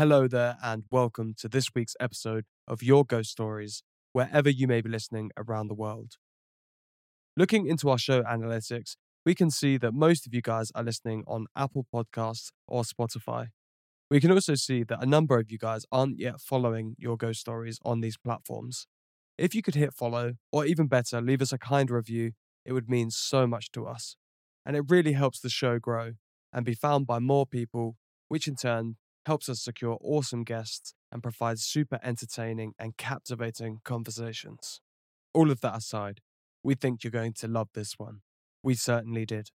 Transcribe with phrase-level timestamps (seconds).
[0.00, 3.82] Hello there, and welcome to this week's episode of Your Ghost Stories,
[4.14, 6.12] wherever you may be listening around the world.
[7.36, 11.22] Looking into our show analytics, we can see that most of you guys are listening
[11.26, 13.48] on Apple Podcasts or Spotify.
[14.10, 17.40] We can also see that a number of you guys aren't yet following Your Ghost
[17.40, 18.86] Stories on these platforms.
[19.36, 22.32] If you could hit follow, or even better, leave us a kind review,
[22.64, 24.16] it would mean so much to us.
[24.64, 26.12] And it really helps the show grow
[26.54, 27.98] and be found by more people,
[28.28, 28.96] which in turn
[29.26, 34.80] helps us secure awesome guests and provides super entertaining and captivating conversations.
[35.34, 36.20] All of that aside,
[36.62, 38.20] we think you're going to love this one.
[38.62, 39.50] We certainly did.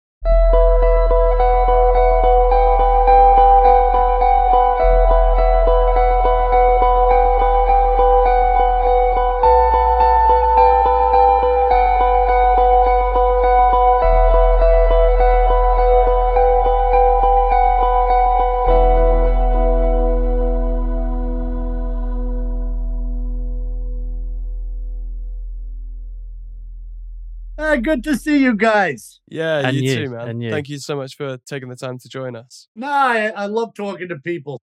[27.74, 29.20] Ah, good to see you guys.
[29.28, 30.28] Yeah, And you, you, too, man.
[30.30, 30.52] and you.
[30.52, 32.68] Thank you so much for taking the time to join us.
[32.76, 34.62] Nah, I, I love talking to people.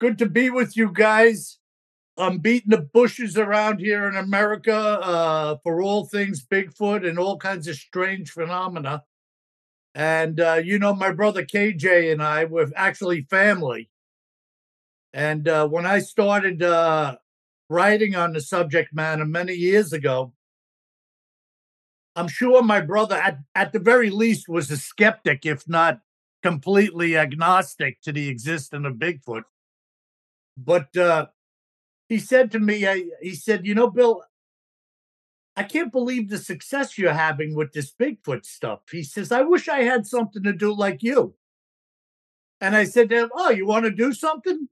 [0.00, 1.58] Good to be with you guys.
[2.18, 7.38] I'm beating the bushes around here in America uh, for all things Bigfoot and all
[7.38, 9.04] kinds of strange phenomena.
[9.94, 13.88] And uh, you know, my brother KJ and I were actually family.
[15.14, 17.16] And uh, when I started uh,
[17.70, 20.34] writing on the subject matter many years ago,
[22.16, 26.00] I'm sure my brother, at, at the very least, was a skeptic, if not
[26.42, 29.42] completely agnostic to the existence of Bigfoot.
[30.56, 31.26] But uh,
[32.08, 34.24] he said to me, I, he said, You know, Bill,
[35.56, 38.80] I can't believe the success you're having with this Bigfoot stuff.
[38.90, 41.34] He says, I wish I had something to do like you.
[42.62, 44.68] And I said to him, Oh, you want to do something?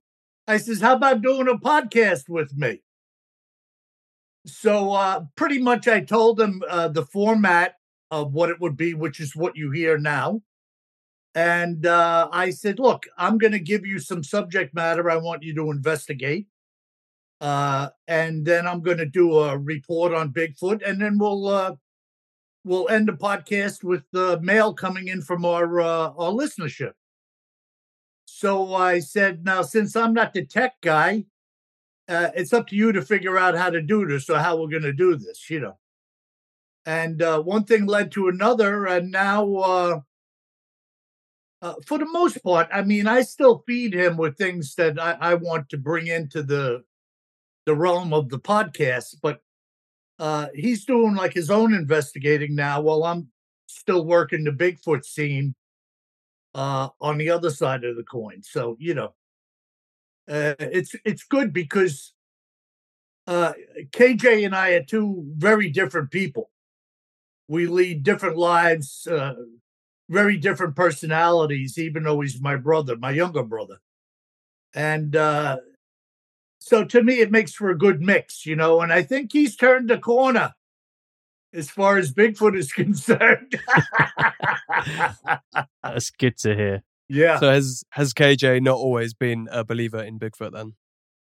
[0.49, 2.81] I says, How about doing a podcast with me?
[4.47, 7.77] So uh, pretty much I told him uh, the format
[8.11, 10.43] of what it would be, which is what you hear now.
[11.35, 15.43] And uh, I said, look, I'm going to give you some subject matter I want
[15.43, 16.47] you to investigate.
[17.41, 21.75] Uh, and then I'm going to do a report on Bigfoot, and then we'll uh,
[22.65, 26.93] we'll end the podcast with the mail coming in from our uh, our listenership.
[28.25, 31.25] So I said, now since I'm not the tech guy,
[32.09, 34.69] uh, it's up to you to figure out how to do this or how we're
[34.69, 35.79] going to do this, you know.
[36.87, 40.01] And uh, one thing led to another, and now, uh,
[41.63, 45.17] uh, for the most part, I mean, I still feed him with things that I,
[45.19, 46.85] I want to bring into the
[47.65, 49.41] the realm of the podcast, but
[50.19, 53.29] uh, he's doing like his own investigating now, while I'm
[53.67, 55.55] still working the Bigfoot scene
[56.55, 58.43] uh, on the other side of the coin.
[58.43, 59.15] So you know,
[60.29, 62.13] uh, it's it's good because
[63.27, 63.53] uh,
[63.91, 66.51] KJ and I are two very different people.
[67.49, 69.35] We lead different lives, uh,
[70.09, 71.79] very different personalities.
[71.79, 73.79] Even though he's my brother, my younger brother,
[74.75, 75.59] and uh,
[76.59, 78.81] so to me, it makes for a good mix, you know.
[78.81, 80.55] And I think he's turned the corner
[81.53, 83.61] as far as Bigfoot is concerned.
[85.83, 86.83] That's good to hear.
[87.09, 87.39] Yeah.
[87.39, 90.75] So has has KJ not always been a believer in Bigfoot then?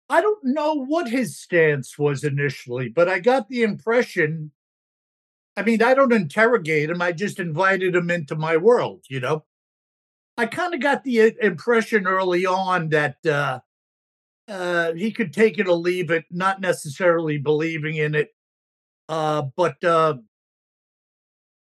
[0.09, 4.53] I don't know what his stance was initially, but I got the impression.
[5.57, 7.03] I mean, I don't interrogate him.
[7.03, 9.45] I just invited him into my world, you know.
[10.39, 13.61] I kind of got the uh, impression early on that uh,
[14.49, 18.35] uh, he could take it or leave it, not necessarily believing in it.
[19.09, 20.15] Uh, but uh,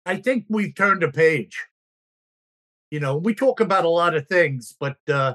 [0.05, 1.65] I think we've turned a page.
[2.91, 5.35] You know, we talk about a lot of things, but uh,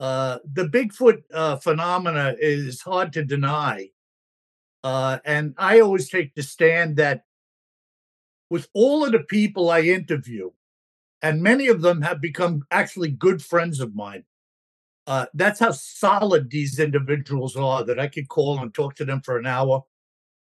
[0.00, 3.90] uh, the Bigfoot uh, phenomena is hard to deny.
[4.84, 7.24] Uh, and I always take the stand that
[8.50, 10.50] with all of the people I interview,
[11.22, 14.24] and many of them have become actually good friends of mine,
[15.06, 19.22] uh, that's how solid these individuals are that I could call and talk to them
[19.22, 19.84] for an hour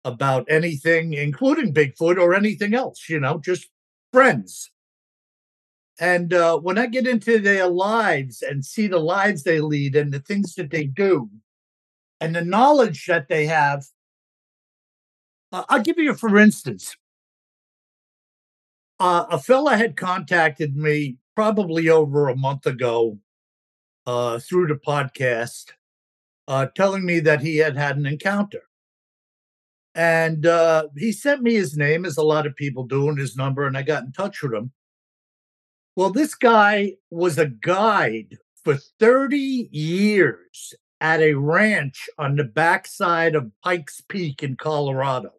[0.06, 3.70] about anything, including Bigfoot or anything else, you know, just
[4.12, 4.73] friends.
[6.00, 10.12] And uh, when I get into their lives and see the lives they lead and
[10.12, 11.30] the things that they do
[12.20, 13.86] and the knowledge that they have,
[15.52, 16.96] uh, I'll give you, for instance,
[19.00, 23.20] uh, a fella had contacted me probably over a month ago
[24.08, 25.72] uh, through the podcast,
[26.48, 28.62] uh, telling me that he had had an encounter.
[29.96, 33.36] And uh, he sent me his name, as a lot of people do, and his
[33.36, 34.72] number, and I got in touch with him.
[35.96, 43.36] Well, this guy was a guide for 30 years at a ranch on the backside
[43.36, 45.34] of Pikes Peak in Colorado.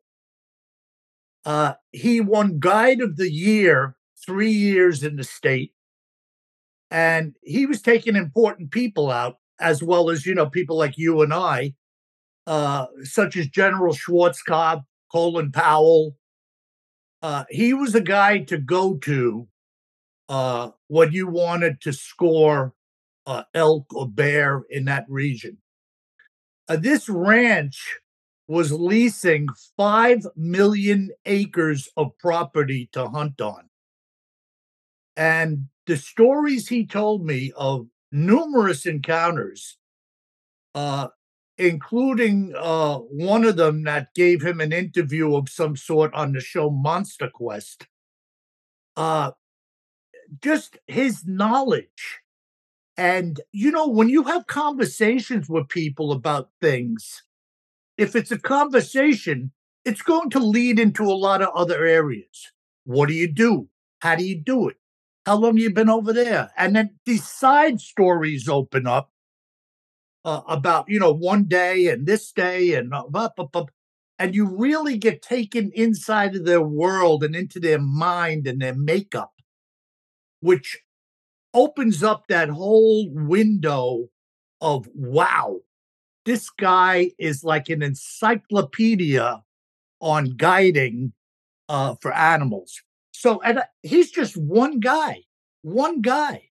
[1.44, 5.72] Uh, he won Guide of the Year three years in the state.
[6.90, 11.22] And he was taking important people out, as well as, you know, people like you
[11.22, 11.74] and I,
[12.46, 16.16] uh, such as General Schwarzkopf, Colin Powell.
[17.22, 19.48] Uh, he was a guy to go to
[20.28, 22.74] uh, when you wanted to score
[23.26, 25.58] uh, elk or bear in that region.
[26.68, 27.98] Uh, this ranch
[28.46, 33.68] was leasing 5 million acres of property to hunt on.
[35.16, 39.78] And the stories he told me of numerous encounters,
[40.74, 41.08] uh,
[41.56, 46.40] including uh, one of them that gave him an interview of some sort on the
[46.40, 47.86] show Monster Quest,
[48.96, 49.30] uh,
[50.42, 52.20] just his knowledge.
[52.96, 57.22] And, you know, when you have conversations with people about things,
[57.98, 59.52] if it's a conversation,
[59.84, 62.52] it's going to lead into a lot of other areas.
[62.84, 63.68] What do you do?
[64.00, 64.76] How do you do it?
[65.26, 66.50] How long you been over there?
[66.56, 69.10] And then these side stories open up
[70.24, 73.66] uh, about, you know, one day and this day and blah, blah, blah,
[74.18, 78.74] and you really get taken inside of their world and into their mind and their
[78.74, 79.33] makeup,
[80.44, 80.82] which
[81.54, 84.10] opens up that whole window
[84.60, 85.60] of wow,
[86.26, 89.42] this guy is like an encyclopedia
[90.00, 91.14] on guiding
[91.70, 92.82] uh, for animals.
[93.12, 95.22] So, and uh, he's just one guy,
[95.62, 96.50] one guy.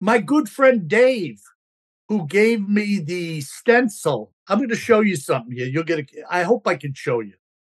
[0.00, 1.40] My good friend Dave,
[2.08, 5.68] who gave me the stencil, I'm going to show you something here.
[5.68, 7.34] You'll get a, I hope I can show you.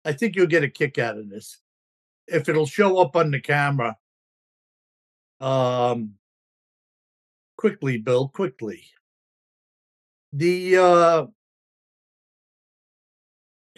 [0.05, 1.59] I think you'll get a kick out of this
[2.29, 3.97] if it'll show up on the camera.
[5.41, 6.15] Um,
[7.57, 8.85] quickly, Bill, quickly.
[10.33, 11.27] The uh,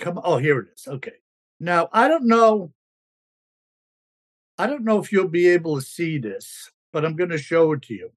[0.01, 0.21] come.
[0.25, 0.89] Oh, here it is.
[0.89, 1.13] Okay.
[1.61, 2.73] Now I don't know
[4.61, 7.73] I don't know if you'll be able to see this, but I'm going to show
[7.73, 8.11] it to you.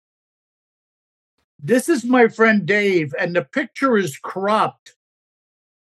[1.57, 4.97] This is my friend Dave, and the picture is cropped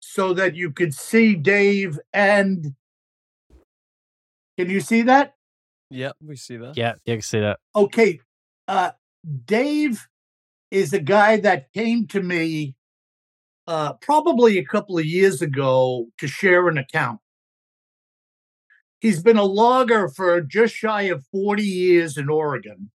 [0.01, 2.75] so that you could see Dave and.
[4.59, 5.37] Can you see that?
[5.91, 6.77] Yeah, we see that.
[6.77, 7.59] Yeah, you can see that.
[7.75, 8.21] Okay.
[8.69, 8.93] Uh,
[9.45, 10.07] Dave
[10.71, 12.77] is a guy that came to me
[13.67, 17.21] uh, probably a couple of years ago to share an account.
[19.01, 22.91] He's been a logger for just shy of 40 years in Oregon.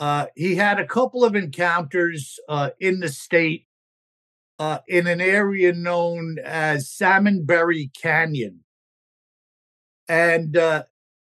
[0.00, 3.66] Uh, he had a couple of encounters uh, in the state
[4.58, 8.60] uh, in an area known as Salmonberry Canyon.
[10.08, 10.84] And uh,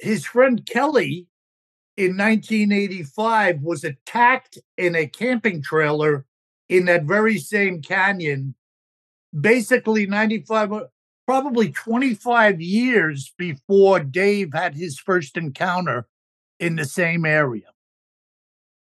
[0.03, 1.27] his friend Kelly
[1.95, 6.25] in 1985 was attacked in a camping trailer
[6.67, 8.55] in that very same canyon.
[9.39, 10.83] Basically, 95, uh,
[11.25, 16.07] probably 25 years before Dave had his first encounter
[16.59, 17.69] in the same area.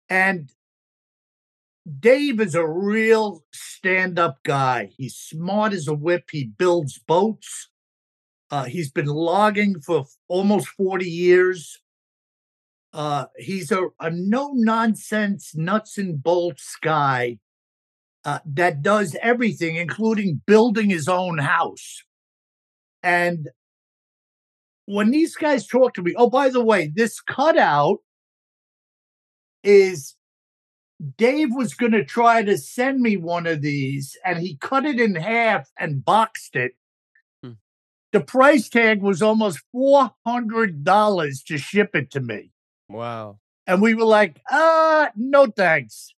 [0.08, 0.50] And
[2.00, 4.90] Dave is a real stand up guy.
[4.96, 6.30] He's smart as a whip.
[6.30, 7.68] He builds boats.
[8.52, 11.80] Uh, he's been logging for almost 40 years.
[12.92, 17.38] Uh, he's a, a no nonsense, nuts and bolts guy
[18.26, 22.02] uh, that does everything, including building his own house.
[23.02, 23.48] And
[24.84, 28.00] when these guys talk to me, oh, by the way, this cutout
[29.64, 30.14] is
[31.16, 35.00] Dave was going to try to send me one of these, and he cut it
[35.00, 36.72] in half and boxed it.
[38.12, 42.52] The price tag was almost $400 to ship it to me.
[42.88, 43.38] Wow.
[43.66, 46.14] And we were like, uh, no thanks.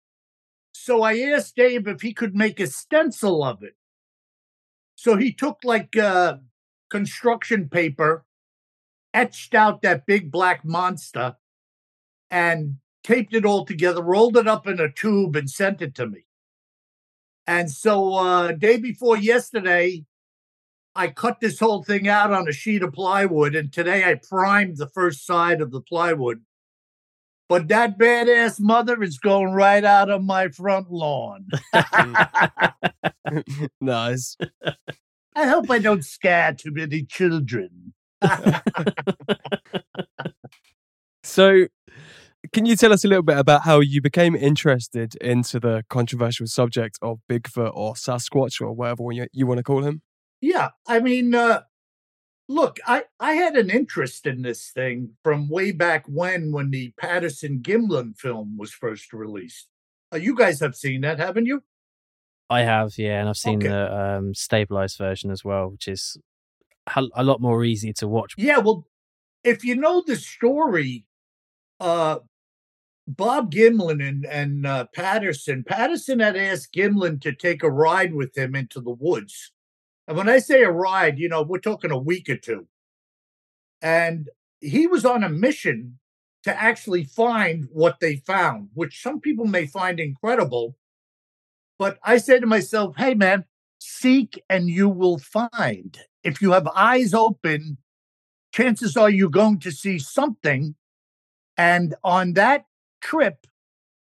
[0.74, 3.76] So I asked Dave if he could make a stencil of it.
[4.96, 6.38] So he took like uh,
[6.90, 8.26] construction paper,
[9.14, 11.36] etched out that big black monster,
[12.32, 16.08] and taped it all together, rolled it up in a tube, and sent it to
[16.08, 16.26] me.
[17.46, 20.06] And so, uh, day before yesterday,
[20.96, 24.78] I cut this whole thing out on a sheet of plywood, and today I primed
[24.78, 26.44] the first side of the plywood.
[27.50, 31.48] But that badass mother is going right out of my front lawn.
[33.82, 34.38] nice.
[35.36, 37.94] I hope I don't scare too many children.
[41.24, 41.68] so,
[42.54, 46.48] can you tell us a little bit about how you became interested into the controversial
[46.48, 50.02] subject of Bigfoot or Sasquatch or whatever you, you want to call him?
[50.44, 51.62] Yeah, I mean, uh,
[52.50, 56.94] look, I, I had an interest in this thing from way back when, when the
[57.00, 59.70] Patterson Gimlin film was first released.
[60.14, 61.64] Uh, you guys have seen that, haven't you?
[62.50, 63.70] I have, yeah, and I've seen Okay.
[63.70, 66.18] the um, stabilized version as well, which is
[67.16, 68.34] a lot more easy to watch.
[68.38, 68.86] Yeah, well,
[69.46, 71.06] if you know the story,
[71.80, 72.20] uh,
[73.08, 78.38] Bob Gimlin and, and uh, Patterson, Patterson had asked Gimlin to take a ride with
[78.38, 79.54] him into the woods.
[80.08, 82.68] And when I say a ride, you know, we're talking a week or two.
[83.82, 84.30] And
[84.60, 86.00] he was on a mission
[86.44, 90.76] to actually find what they found, which some people may find incredible.
[91.80, 93.46] But I say to myself, hey, man,
[93.80, 95.98] seek and you will find.
[96.24, 97.78] If you have eyes open,
[98.54, 100.76] chances are you're going to see something.
[101.58, 102.66] And on that
[103.02, 103.48] trip,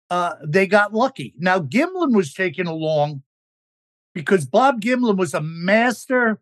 [0.09, 1.35] uh, they got lucky.
[1.38, 3.23] Now, Gimlin was taken along
[4.14, 6.40] because Bob Gimlin was a master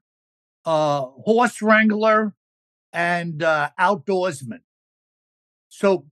[0.65, 2.35] uh, horse wrangler
[2.93, 4.61] and uh, outdoorsman.
[5.69, 6.07] So,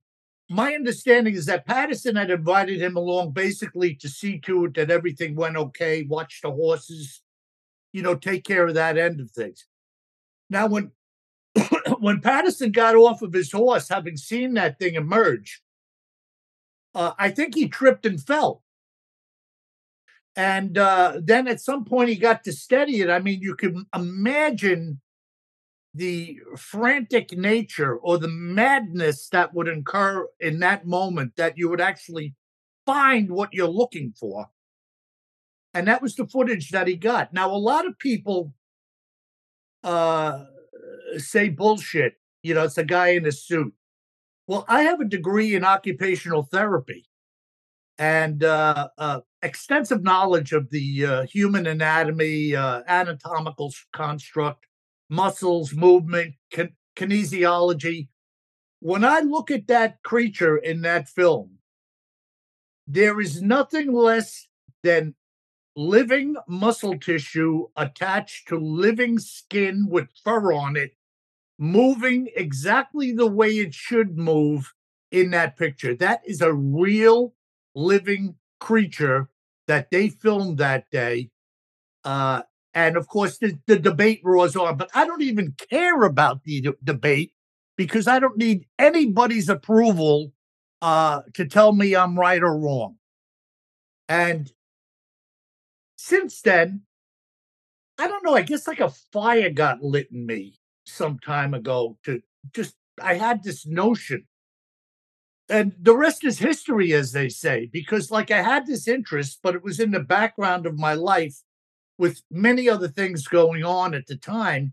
[0.48, 4.92] my understanding is that Patterson had invited him along basically to see to it that
[4.92, 7.22] everything went okay, watch the horses,
[7.92, 9.66] you know, take care of that end of things.
[10.48, 10.92] Now, when
[11.98, 15.62] when Patterson got off of his horse, having seen that thing emerge,
[16.94, 18.62] uh, I think he tripped and fell.
[20.36, 23.08] And uh, then at some point he got to steady it.
[23.08, 25.00] I mean, you can imagine
[25.94, 31.80] the frantic nature or the madness that would incur in that moment that you would
[31.80, 32.34] actually
[32.84, 34.48] find what you're looking for.
[35.72, 37.32] And that was the footage that he got.
[37.32, 38.52] Now, a lot of people
[39.82, 40.44] uh,
[41.16, 42.14] say bullshit.
[42.42, 43.72] You know, it's a guy in a suit.
[44.46, 47.06] Well, I have a degree in occupational therapy
[47.98, 54.66] and uh, uh, extensive knowledge of the uh, human anatomy, uh, anatomical construct,
[55.08, 58.08] muscles, movement, kin- kinesiology.
[58.80, 61.58] When I look at that creature in that film,
[62.86, 64.48] there is nothing less
[64.82, 65.14] than
[65.76, 70.92] living muscle tissue attached to living skin with fur on it,
[71.58, 74.72] moving exactly the way it should move
[75.10, 75.94] in that picture.
[75.94, 77.34] That is a real
[77.74, 79.28] living creature
[79.66, 81.30] that they filmed that day.
[82.04, 82.42] Uh,
[82.74, 86.60] and of course, the, the debate roars on, but I don't even care about the
[86.60, 87.32] d- debate
[87.76, 90.32] because I don't need anybody's approval
[90.82, 92.96] uh, to tell me I'm right or wrong.
[94.08, 94.52] And
[95.96, 96.82] since then,
[97.98, 98.34] I don't know.
[98.34, 102.20] I guess like a fire got lit in me some time ago to
[102.54, 104.26] just, I had this notion.
[105.48, 109.54] And the rest is history, as they say, because like I had this interest, but
[109.54, 111.36] it was in the background of my life
[111.98, 114.72] with many other things going on at the time.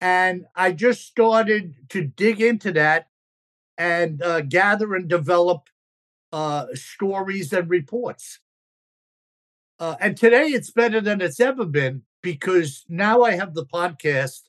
[0.00, 3.06] And I just started to dig into that
[3.78, 5.68] and uh, gather and develop
[6.32, 8.40] uh, stories and reports.
[9.78, 14.40] Uh, and today it's better than it's ever been because now I have the podcast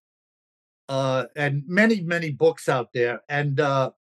[0.90, 3.22] uh, and many, many books out there.
[3.30, 3.92] And uh,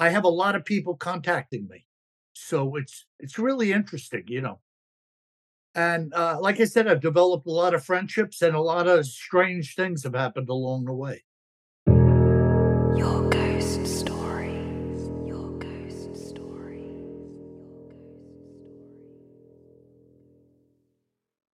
[0.00, 1.84] I have a lot of people contacting me.
[2.32, 4.60] So it's it's really interesting, you know.
[5.74, 9.04] And uh, like I said, I've developed a lot of friendships and a lot of
[9.06, 11.24] strange things have happened along the way.
[12.96, 15.10] Your ghost stories.
[15.26, 17.14] Your ghost stories.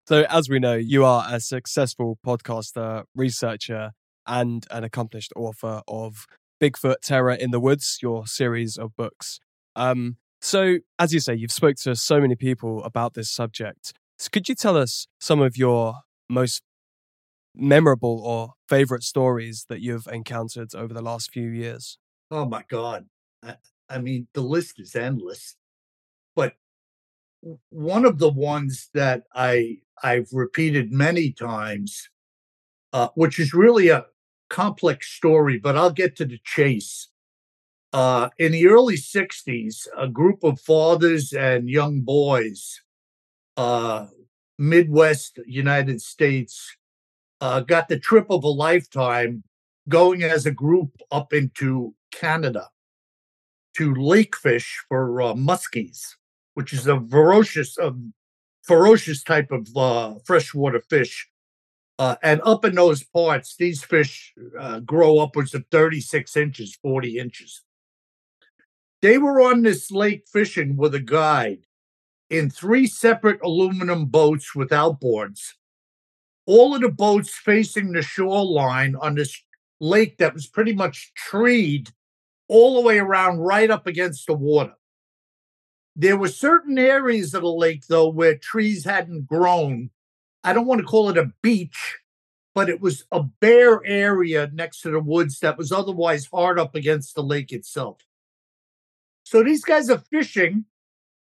[0.06, 3.90] So, as we know, you are a successful podcaster, researcher,
[4.24, 6.26] and an accomplished author of
[6.60, 9.40] Bigfoot Terror in the Woods, your series of books.
[9.74, 13.92] Um, so, as you say, you've spoke to so many people about this subject.
[14.18, 16.62] So could you tell us some of your most
[17.54, 21.98] memorable or favorite stories that you've encountered over the last few years?
[22.30, 23.06] Oh my God.
[23.42, 23.56] I,
[23.88, 25.56] I mean, the list is endless.
[26.34, 26.54] But
[27.70, 32.10] one of the ones that I I've repeated many times,
[32.92, 34.06] uh, which is really a
[34.48, 37.08] complex story, but I'll get to the chase.
[37.92, 42.80] Uh, in the early 60s, a group of fathers and young boys,
[43.56, 44.06] uh,
[44.58, 46.76] Midwest United States,
[47.40, 49.44] uh, got the trip of a lifetime
[49.88, 52.68] going as a group up into Canada
[53.76, 56.14] to lake fish for uh, muskies,
[56.54, 57.78] which is a ferocious,
[58.62, 61.28] ferocious type of uh, freshwater fish.
[61.98, 67.18] Uh, and up in those parts, these fish uh, grow upwards of 36 inches, 40
[67.18, 67.62] inches.
[69.02, 71.66] They were on this lake fishing with a guide
[72.28, 75.52] in three separate aluminum boats with outboards.
[76.46, 79.42] all of the boats facing the shoreline on this
[79.80, 81.90] lake that was pretty much treed
[82.48, 84.74] all the way around, right up against the water.
[85.96, 89.90] There were certain areas of the lake, though, where trees hadn't grown.
[90.46, 91.98] I don't want to call it a beach,
[92.54, 96.76] but it was a bare area next to the woods that was otherwise hard up
[96.76, 97.98] against the lake itself.
[99.24, 100.66] So these guys are fishing.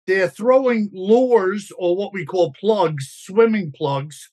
[0.05, 4.31] They're throwing lures or what we call plugs, swimming plugs,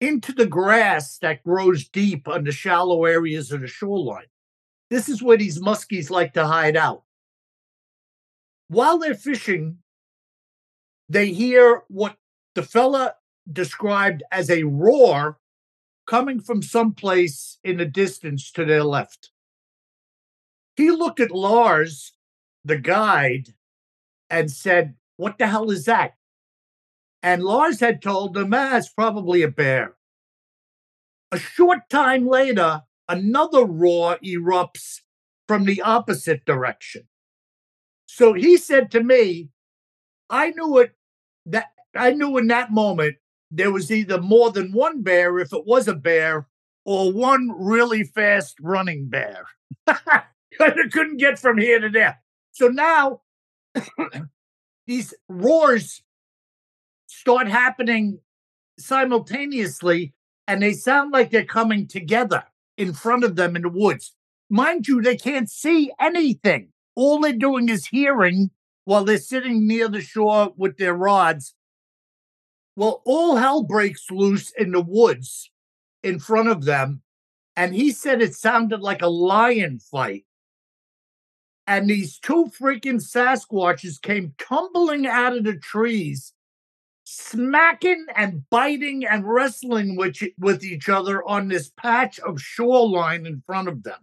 [0.00, 4.26] into the grass that grows deep on the shallow areas of the shoreline.
[4.90, 7.02] This is where these muskies like to hide out.
[8.68, 9.78] While they're fishing,
[11.08, 12.16] they hear what
[12.54, 13.16] the fella
[13.50, 15.38] described as a roar
[16.06, 19.30] coming from someplace in the distance to their left.
[20.76, 22.12] He looked at Lars,
[22.64, 23.54] the guide,
[24.28, 26.14] and said, What the hell is that?
[27.22, 29.96] And Lars had told him, ah, it's probably a bear.
[31.32, 35.00] A short time later, another roar erupts
[35.48, 37.08] from the opposite direction.
[38.06, 39.48] So he said to me,
[40.28, 40.92] I knew it
[41.46, 43.16] that I knew in that moment
[43.56, 46.48] there was either more than one bear if it was a bear
[46.84, 49.46] or one really fast running bear.
[49.86, 52.20] it couldn't get from here to there.
[52.52, 53.22] So now
[54.86, 56.02] these roars
[57.06, 58.18] start happening
[58.78, 60.14] simultaneously
[60.46, 62.44] and they sound like they're coming together
[62.76, 64.14] in front of them in the woods.
[64.50, 66.68] Mind you, they can't see anything.
[66.96, 68.50] All they're doing is hearing
[68.84, 71.54] while they're sitting near the shore with their rods.
[72.76, 75.50] Well, all hell breaks loose in the woods
[76.02, 77.02] in front of them.
[77.56, 80.24] And he said it sounded like a lion fight.
[81.66, 86.34] And these two freaking Sasquatches came tumbling out of the trees
[87.04, 93.42] smacking and biting and wrestling with, with each other on this patch of shoreline in
[93.46, 94.00] front of them.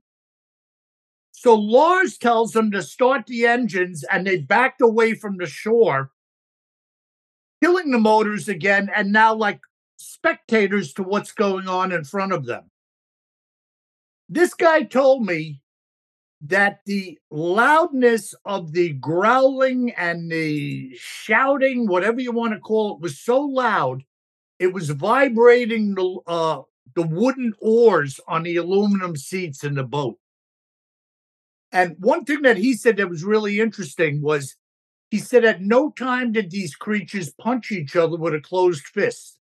[1.31, 6.11] So Lars tells them to start the engines, and they backed away from the shore,
[7.61, 9.61] killing the motors again, and now like
[9.97, 12.69] spectators to what's going on in front of them.
[14.27, 15.61] This guy told me
[16.41, 23.01] that the loudness of the growling and the shouting, whatever you want to call it,
[23.01, 24.03] was so loud,
[24.57, 26.61] it was vibrating the uh,
[26.95, 30.17] the wooden oars on the aluminum seats in the boat.
[31.71, 34.55] And one thing that he said that was really interesting was
[35.11, 39.37] he said at no time did these creatures punch each other with a closed fist.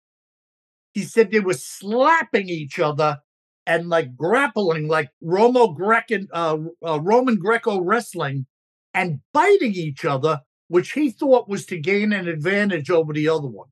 [0.93, 3.19] He said they were slapping each other
[3.67, 8.47] and like grappling like Romo Grecan, uh, uh, Roman Greco wrestling
[8.95, 13.47] and biting each other, which he thought was to gain an advantage over the other
[13.47, 13.69] one.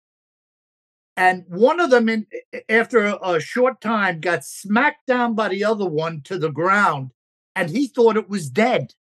[1.17, 2.27] And one of them, in
[2.69, 7.13] after a short time, got smacked down by the other one to the ground,
[7.55, 8.93] and he thought it was dead.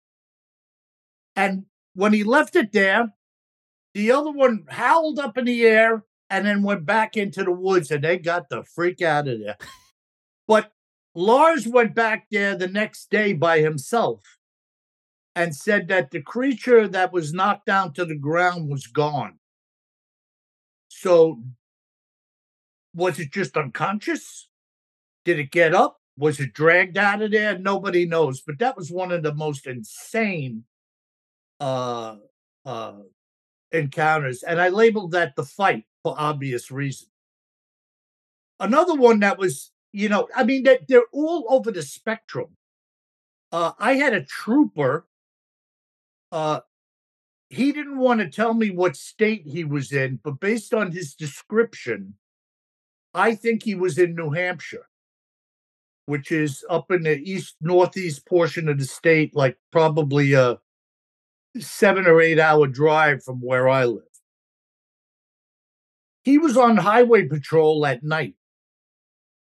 [1.35, 3.15] And when he left it there,
[3.95, 7.91] the other one howled up in the air and then went back into the woods,
[7.91, 9.57] and they got the freak out of there.
[10.49, 10.73] But
[11.15, 14.21] Lars went back there the next day by himself
[15.37, 19.39] and said that the creature that was knocked down to the ground was gone.
[20.89, 21.43] So,
[22.95, 24.49] was it just unconscious?
[25.25, 25.99] Did it get up?
[26.17, 27.59] Was it dragged out of there?
[27.59, 28.41] Nobody knows.
[28.41, 30.65] But that was one of the most insane
[31.61, 32.17] uh,
[32.65, 32.95] uh,
[33.73, 34.43] encounters.
[34.43, 37.09] And I labeled that the fight for obvious reason.
[38.61, 42.57] Another one that was you know, I mean, they're, they're all over the spectrum.
[43.53, 45.07] Uh, I had a trooper.
[46.33, 46.61] Uh,
[47.49, 51.15] he didn't want to tell me what state he was in, but based on his
[51.15, 52.15] description,
[53.15, 54.89] I think he was in New Hampshire,
[56.07, 60.59] which is up in the east northeast portion of the state, like probably a
[61.59, 64.03] seven or eight hour drive from where I live.
[66.23, 68.35] He was on highway patrol at night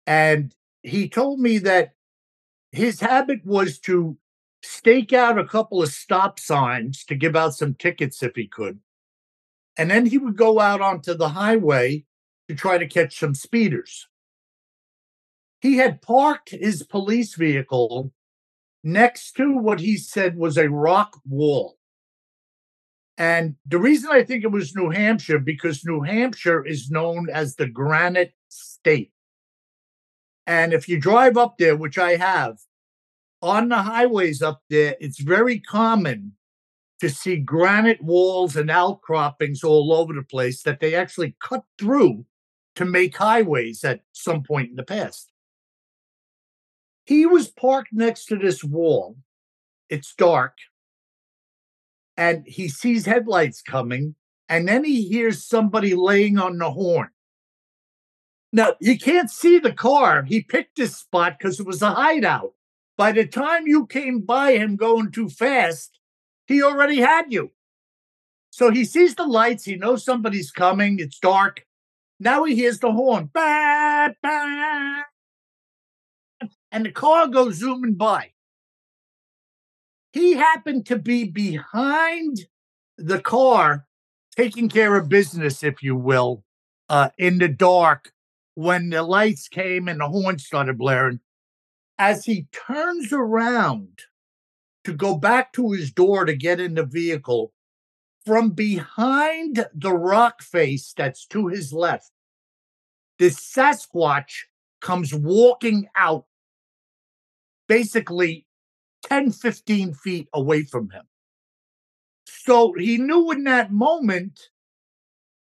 [0.06, 1.94] and he told me that
[2.72, 4.18] his habit was to
[4.64, 8.80] stake out a couple of stop signs to give out some tickets if he could.
[9.78, 12.06] And then he would go out onto the highway
[12.48, 14.08] to try to catch some speeders.
[15.62, 18.12] He had parked his police vehicle
[18.84, 21.78] next to what he said was a rock wall.
[23.18, 27.56] And the reason I think it was New Hampshire, because New Hampshire is known as
[27.56, 29.12] the granite state.
[30.48, 32.58] And if you drive up there, which I have,
[33.42, 36.34] on the highways up there, it's very common
[37.00, 42.26] to see granite walls and outcroppings all over the place that they actually cut through
[42.76, 45.32] to make highways at some point in the past.
[47.06, 49.18] He was parked next to this wall.
[49.90, 50.58] It's dark.
[52.16, 54.16] And he sees headlights coming.
[54.50, 57.10] And then he hears somebody laying on the horn.
[58.52, 60.24] Now, you can't see the car.
[60.24, 62.54] He picked this spot because it was a hideout.
[62.98, 65.98] By the time you came by him going too fast,
[66.46, 67.52] he already had you.
[68.52, 69.66] So he sees the lights.
[69.66, 71.00] He knows somebody's coming.
[71.00, 71.66] It's dark.
[72.20, 73.32] Now he hears the horn.
[73.34, 75.04] Bah, bah.
[76.72, 78.33] And the car goes zooming by.
[80.14, 82.46] He happened to be behind
[83.00, 83.88] the car,
[84.36, 86.44] taking care of business, if you will,
[86.88, 88.14] uh, in the dark
[88.54, 91.20] when the lights came and the horn started blaring.
[91.98, 94.02] As he turns around
[94.84, 97.52] to go back to his door to get in the vehicle,
[98.24, 102.12] from behind the rock face that's to his left,
[103.18, 104.44] this Sasquatch
[104.80, 106.26] comes walking out
[107.68, 108.46] basically
[109.14, 111.04] 10, 15 feet away from him.
[112.26, 114.50] So he knew in that moment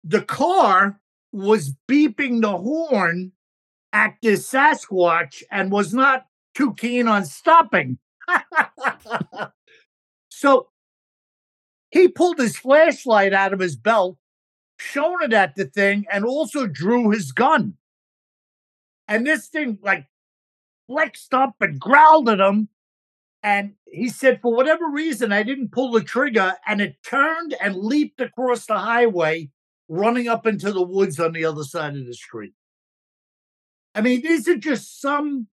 [0.05, 1.01] the car
[1.33, 3.33] was beeping the horn
[3.93, 7.99] at this Sasquatch and was not too keen on stopping.
[10.29, 10.69] so
[11.91, 14.19] he pulled his flashlight out of his belt,
[14.79, 17.75] shone it at the thing, and also drew his gun.
[19.09, 20.07] And this thing, like,
[20.87, 22.69] flexed up and growled at him.
[23.43, 27.77] And he said, for whatever reason, I didn't pull the trigger, and it turned and
[27.77, 29.51] leaped across the highway,
[29.89, 32.53] running up into the woods on the other side of the street.
[33.95, 35.49] I mean, these are just some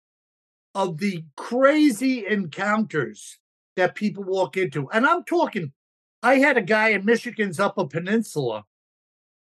[0.74, 3.40] of the crazy encounters
[3.76, 4.90] that people walk into.
[4.92, 5.72] And I'm talking,
[6.22, 8.66] I had a guy in Michigan's Upper Peninsula,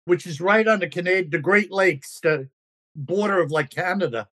[0.05, 2.49] which is right on the Canadian, the Great Lakes, the
[2.97, 4.29] border of like Canada.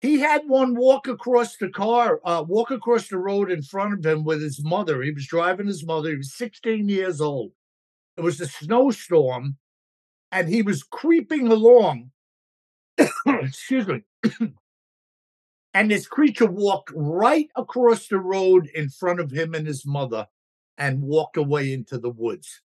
[0.00, 4.04] He had one walk across the car, uh, walk across the road in front of
[4.04, 5.02] him with his mother.
[5.02, 6.10] He was driving his mother.
[6.10, 7.52] He was 16 years old.
[8.16, 9.58] It was a snowstorm,
[10.32, 12.12] and he was creeping along.
[13.26, 14.02] Excuse me.
[15.74, 20.28] and this creature walked right across the road in front of him and his mother
[20.78, 22.62] and walked away into the woods.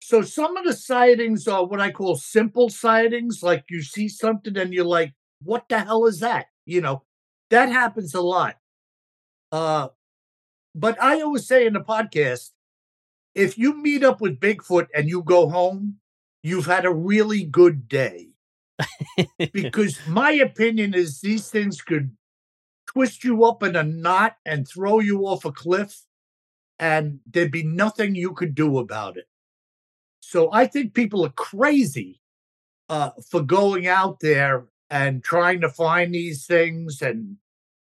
[0.00, 4.56] So some of the sightings are what I call simple sightings, like you see something
[4.56, 6.46] and you're like, what the hell is that?
[6.68, 7.02] You know,
[7.48, 8.56] that happens a lot.
[9.50, 9.88] Uh,
[10.74, 12.50] but I always say in the podcast,
[13.34, 15.96] if you meet up with Bigfoot and you go home,
[16.42, 18.28] you've had a really good day.
[19.52, 22.14] because my opinion is these things could
[22.86, 26.02] twist you up in a knot and throw you off a cliff,
[26.78, 29.26] and there'd be nothing you could do about it.
[30.20, 32.20] So I think people are crazy
[32.90, 37.36] uh, for going out there and trying to find these things and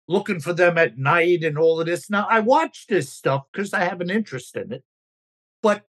[0.08, 2.10] looking for them at night and all of this.
[2.10, 4.84] Now, I watch this stuff because I have an interest in it,
[5.62, 5.84] but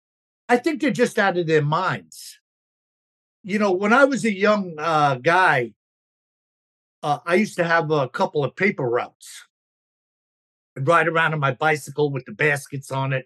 [0.50, 2.40] I think they're just out of their minds.
[3.44, 5.74] You know, when I was a young uh, guy,
[7.02, 9.46] uh, I used to have a couple of paper routes.
[10.78, 13.26] I'd ride around on my bicycle with the baskets on it,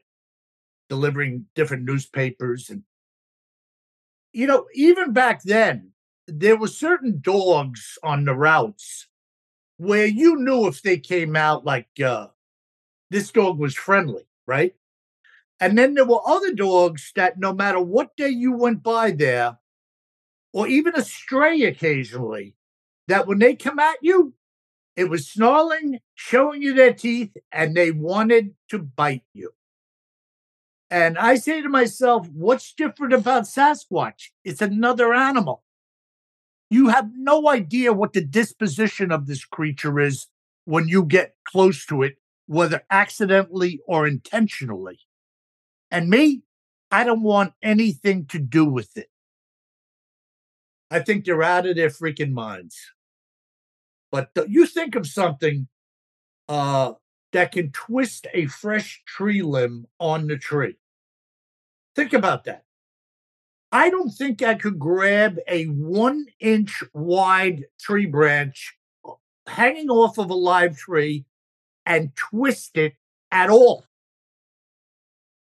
[0.90, 2.70] delivering different newspapers.
[2.70, 2.84] And,
[4.34, 5.92] you know, even back then,
[6.28, 9.08] there were certain dogs on the routes
[9.78, 12.28] where you knew if they came out like uh,
[13.10, 14.76] this dog was friendly, right?
[15.60, 19.58] And then there were other dogs that no matter what day you went by there,
[20.54, 22.56] or even a stray occasionally,
[23.08, 24.34] that when they come at you,
[24.96, 29.54] it was snarling, showing you their teeth, and they wanted to bite you.
[30.90, 34.30] And I say to myself, what's different about Sasquatch?
[34.44, 35.64] It's another animal.
[36.70, 40.28] You have no idea what the disposition of this creature is
[40.66, 45.00] when you get close to it, whether accidentally or intentionally.
[45.90, 46.44] And me,
[46.92, 49.10] I don't want anything to do with it.
[50.92, 52.78] I think they're out of their freaking minds.
[54.12, 55.68] But th- you think of something
[56.48, 56.94] uh,
[57.34, 60.78] that can twist a fresh tree limb on the tree.
[61.96, 62.64] Think about that.
[63.72, 68.76] I don't think I could grab a one inch wide tree branch
[69.06, 69.14] uh,
[69.46, 71.26] hanging off of a live tree
[71.86, 72.94] and twist it
[73.32, 73.86] at all.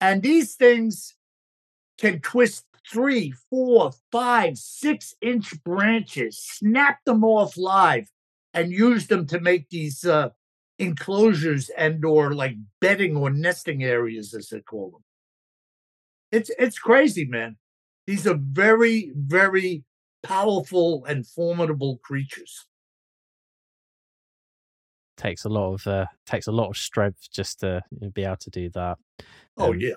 [0.00, 1.14] And these things
[1.98, 8.10] can twist three, four, five, six inch branches, snap them off live,
[8.54, 10.30] and use them to make these uh,
[10.78, 15.04] enclosures and or like bedding or nesting areas, as they call them.
[16.30, 17.56] It's it's crazy, man.
[18.08, 19.84] These are very, very
[20.22, 22.64] powerful and formidable creatures.
[25.18, 27.82] Takes a lot of uh, takes a lot of strength just to
[28.14, 28.96] be able to do that.
[29.58, 29.96] Oh Um, yeah.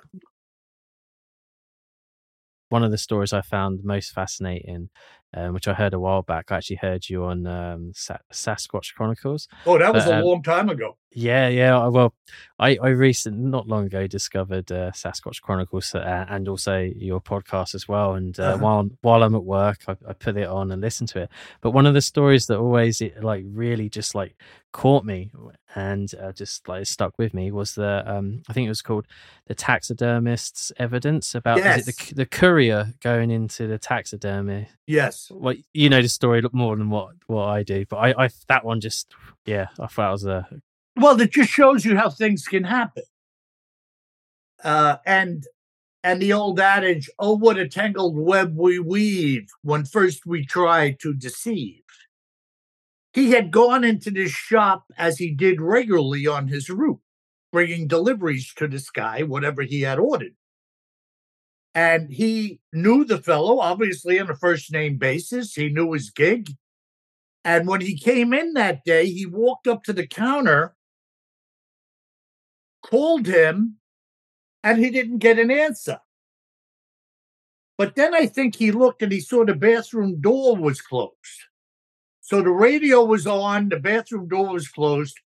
[2.68, 4.90] one of the stories I found most fascinating,
[5.34, 6.52] um, which I heard a while back.
[6.52, 9.48] I actually heard you on um, Sa- Sasquatch Chronicles.
[9.66, 10.98] Oh, that was but, a um, long time ago.
[11.14, 11.88] Yeah, yeah.
[11.88, 12.14] Well,
[12.58, 17.76] I I recent not long ago discovered uh, Sasquatch Chronicles uh, and also your podcast
[17.76, 18.14] as well.
[18.14, 18.58] And uh, Uh-huh.
[18.60, 21.30] while while I'm at work, I, I put it on and listen to it.
[21.60, 24.36] But one of the stories that always it, like really just like
[24.72, 25.32] caught me
[25.76, 29.06] and uh, just like stuck with me was the um I think it was called
[29.48, 31.86] the taxidermist's evidence about Yes.
[31.86, 34.70] the the courier going into the taxidermy.
[34.88, 35.30] Yes.
[35.30, 38.64] Well, you know the story more than what what I do, but I I that
[38.64, 39.14] one just
[39.46, 40.48] yeah I thought it was a
[41.02, 43.04] Well, it just shows you how things can happen.
[44.64, 45.48] Uh, and
[46.04, 50.92] and the old adage, "Oh, what a tangled web we weave when first we try
[51.02, 51.82] to deceive."
[53.14, 57.02] He had gone into this shop as he did regularly on his route,
[57.52, 60.36] bringing deliveries to this guy, whatever he had ordered.
[61.74, 65.56] And he knew the fellow, obviously on a first name basis.
[65.56, 66.52] He knew his gig.
[67.44, 70.76] And when he came in that day, he walked up to the counter
[72.82, 73.78] called him
[74.64, 76.00] and he didn't get an answer.
[77.78, 81.16] But then I think he looked and he saw the bathroom door was closed.
[82.22, 85.20] So the radio was on, the bathroom door was closed.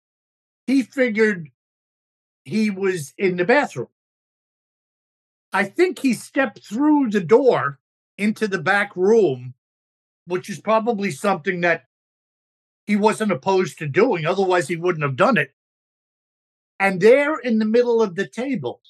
[0.67, 1.49] He figured
[2.45, 3.87] he was in the bathroom.
[5.51, 7.79] I think he stepped through the door
[8.17, 9.53] into the back room,
[10.25, 11.85] which is probably something that
[12.85, 14.25] he wasn't opposed to doing.
[14.25, 15.53] Otherwise, he wouldn't have done it.
[16.79, 18.81] And there in the middle of the table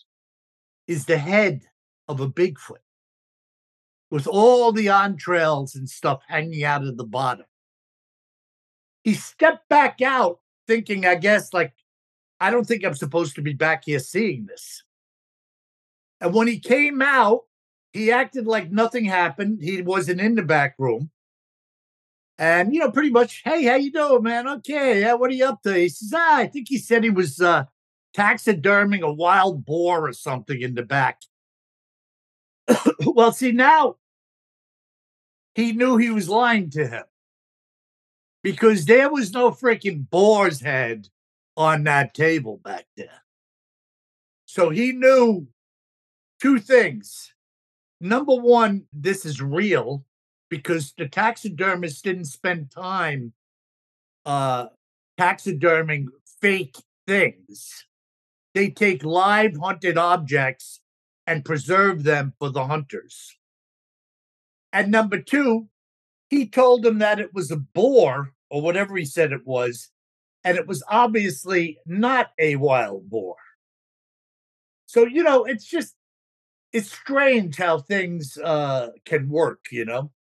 [0.87, 1.63] is the head
[2.07, 2.77] of a Bigfoot
[4.09, 7.45] with all the entrails and stuff hanging out of the bottom.
[9.03, 11.73] He stepped back out thinking, I guess, like,
[12.39, 14.83] I don't think I'm supposed to be back here seeing this.
[16.21, 17.41] And when he came out,
[17.91, 19.61] he acted like nothing happened.
[19.61, 21.11] He wasn't in the back room.
[22.37, 24.47] And, you know, pretty much, hey, how you doing, man?
[24.47, 25.77] Okay, yeah, what are you up to?
[25.77, 27.65] He says, ah, I think he said he was uh,
[28.13, 31.21] taxiderming a wild boar or something in the back.
[33.05, 33.97] well, see, now
[35.55, 37.03] he knew he was lying to him
[38.43, 41.07] because there was no freaking boar's head
[41.55, 43.23] on that table back there.
[44.45, 45.47] So he knew
[46.41, 47.33] two things.
[47.99, 50.05] Number one, this is real
[50.49, 53.33] because the taxidermist didn't spend time
[54.25, 54.67] uh,
[55.17, 56.07] taxiderming
[56.41, 57.85] fake things.
[58.53, 60.81] They take live hunted objects
[61.25, 63.37] and preserve them for the hunters.
[64.71, 65.69] And number two,
[66.29, 69.89] he told them that it was a boar or whatever he said it was,
[70.43, 73.35] and it was obviously not a wild boar.
[74.85, 75.95] So, you know, it's just,
[76.71, 80.11] it's strange how things uh, can work, you know?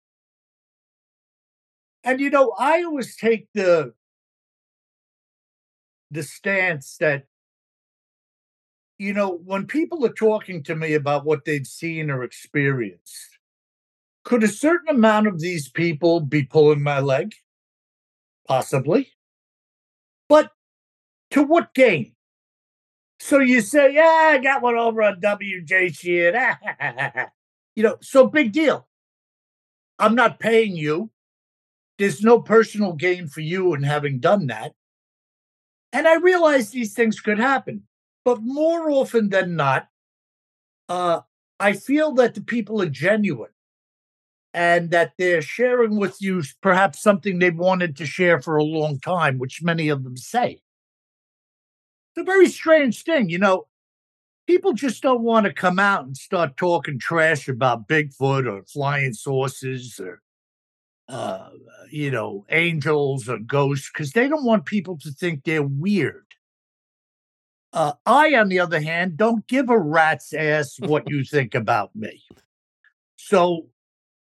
[2.05, 3.95] And, you know, I always take the,
[6.11, 7.25] the stance that
[9.03, 13.37] you know, when people are talking to me about what they've seen or experienced,
[14.23, 17.35] could a certain amount of these people be pulling my leg?
[18.47, 19.09] Possibly.
[20.29, 20.53] But
[21.33, 22.15] to what gain?
[23.19, 26.37] So you say, yeah, I got one over on WJ Sheehan.
[27.75, 28.87] you know, so big deal.
[29.99, 31.11] I'm not paying you.
[31.99, 34.75] There's no personal gain for you in having done that.
[35.93, 37.83] And I realize these things could happen.
[38.25, 39.89] But more often than not,
[40.89, 41.21] uh,
[41.59, 43.51] I feel that the people are genuine
[44.55, 49.01] and that they're sharing with you perhaps something they've wanted to share for a long
[49.01, 50.61] time, which many of them say.
[52.15, 53.31] It's a very strange thing.
[53.31, 53.67] You know,
[54.47, 59.15] people just don't want to come out and start talking trash about Bigfoot or flying
[59.15, 60.21] saucers or,
[61.09, 61.51] uh,
[61.91, 66.27] you know, angels or ghosts because they don't want people to think they're weird.
[67.73, 71.95] Uh, I, on the other hand, don't give a rat's ass what you think about
[71.97, 72.23] me.
[73.17, 73.69] So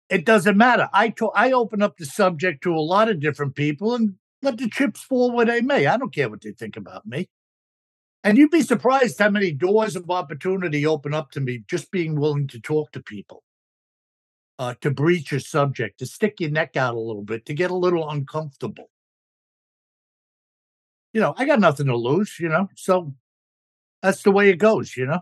[0.09, 0.89] it doesn't matter.
[0.93, 4.57] I to- I open up the subject to a lot of different people and let
[4.57, 5.87] the chips fall where they may.
[5.87, 7.29] I don't care what they think about me.
[8.23, 12.15] And you'd be surprised how many doors of opportunity open up to me just being
[12.15, 13.43] willing to talk to people,
[14.59, 17.71] uh, to breach a subject, to stick your neck out a little bit, to get
[17.71, 18.89] a little uncomfortable.
[21.11, 23.13] You know, I got nothing to lose, you know, so
[24.03, 25.21] that's the way it goes, you know.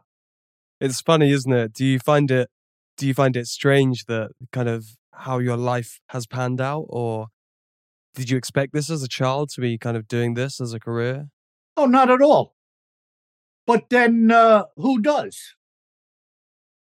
[0.81, 1.71] It's funny, isn't it?
[1.73, 2.49] Do you find it
[2.97, 7.27] do you find it strange that kind of how your life has panned out, or
[8.15, 10.79] did you expect this as a child to be kind of doing this as a
[10.79, 11.29] career?
[11.77, 12.55] Oh, not at all.
[13.65, 15.55] But then uh, who does?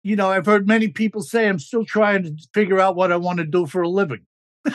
[0.03, 3.17] You know, I've heard many people say I'm still trying to figure out what I
[3.17, 4.27] want to do for a living.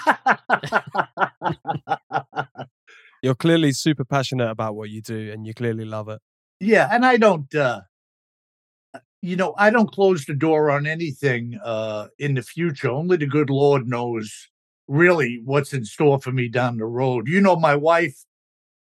[3.23, 6.21] You're clearly super passionate about what you do and you clearly love it.
[6.59, 7.81] Yeah, and I don't uh
[9.21, 12.89] you know, I don't close the door on anything uh in the future.
[12.89, 14.49] Only the good Lord knows
[14.87, 17.27] really what's in store for me down the road.
[17.27, 18.25] You know, my wife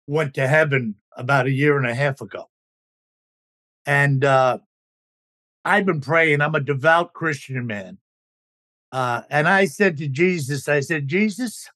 [0.07, 2.48] went to heaven about a year and a half ago.
[3.87, 4.59] And uh
[5.64, 6.40] I've been praying.
[6.40, 7.98] I'm a devout Christian man.
[8.92, 11.68] Uh and I said to Jesus, I said, Jesus,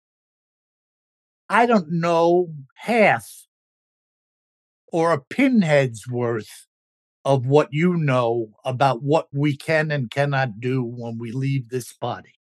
[1.49, 3.47] I don't know half
[4.93, 6.67] or a pinhead's worth
[7.25, 11.93] of what you know about what we can and cannot do when we leave this
[11.93, 12.35] body.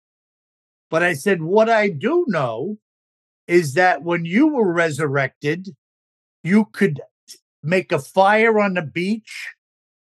[0.90, 2.78] But I said, what I do know
[3.48, 5.70] is that when you were resurrected,
[6.44, 7.02] you could
[7.62, 9.50] make a fire on the beach,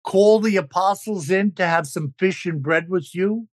[0.04, 3.48] call the apostles in to have some fish and bread with you.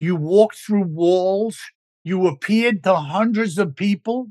[0.00, 1.58] You walked through walls,
[2.02, 4.28] you appeared to hundreds of people.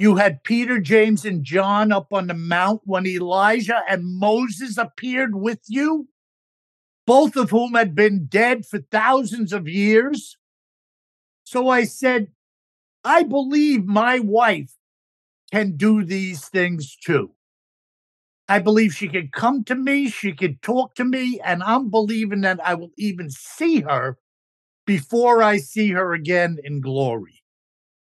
[0.00, 5.34] You had Peter, James, and John up on the mount when Elijah and Moses appeared
[5.34, 6.08] with you,
[7.06, 10.38] both of whom had been dead for thousands of years.
[11.44, 12.28] So I said,
[13.04, 14.72] I believe my wife
[15.52, 17.32] can do these things too.
[18.48, 22.40] I believe she can come to me, she can talk to me, and I'm believing
[22.40, 24.16] that I will even see her
[24.86, 27.39] before I see her again in glory.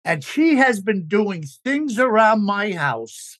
[0.07, 3.39] And she has been doing things around my house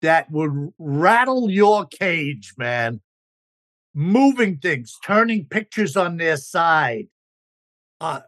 [0.00, 3.02] that would rattle your cage, man.
[3.92, 7.08] Moving things, turning pictures on their side,
[8.00, 8.20] uh,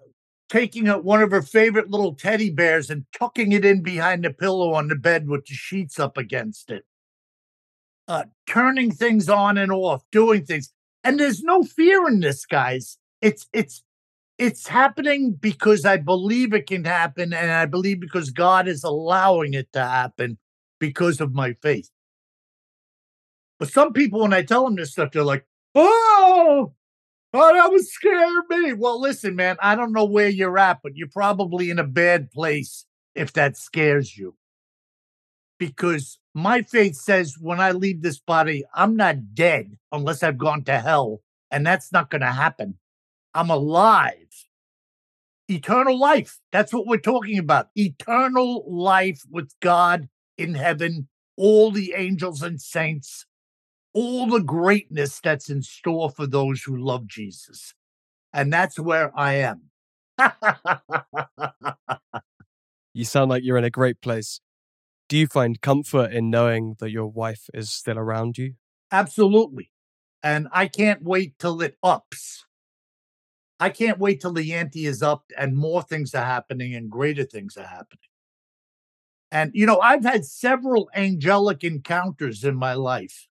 [0.51, 4.35] taking out one of her favorite little teddy bears and tucking it in behind the
[4.35, 6.85] pillow on the bed with the sheets up against it.
[8.07, 10.75] Uh, turning things on and off, doing things.
[11.03, 12.99] And there's no fear in this, guys.
[13.23, 13.83] It's it's
[14.39, 19.55] it's happening because I believe it can happen, and I believe because God is allowing
[19.55, 20.39] it to happen
[20.81, 21.91] because of my faith.
[23.59, 26.75] But some people, when I tell them this stuff, they're like, "Oh,
[27.33, 30.97] oh, that would scare me." Well, listen, man, I don't know where you're at, but
[30.97, 34.37] you're probably in a bad place if that scares you.
[35.59, 40.65] Because my faith says when I leave this body, I'm not dead unless I've gone
[40.65, 42.79] to hell, and that's not going to happen.
[43.35, 44.47] I'm alive.
[45.49, 46.39] Eternal life.
[46.51, 47.69] That's what we're talking about.
[47.75, 53.27] Eternal life with God in heaven, all the angels and saints,
[53.93, 57.75] all the greatness that's in store for those who love Jesus.
[58.33, 59.71] And that's where I am.
[62.95, 64.41] You sound like you're in a great place.
[65.09, 68.55] Do you find comfort in knowing that your wife is still around you?
[68.91, 69.71] Absolutely.
[70.23, 72.45] And I can't wait till it ups.
[73.63, 77.23] I can't wait till the ante is up and more things are happening and greater
[77.23, 78.09] things are happening.
[79.31, 83.29] And, you know, I've had several angelic encounters in my life,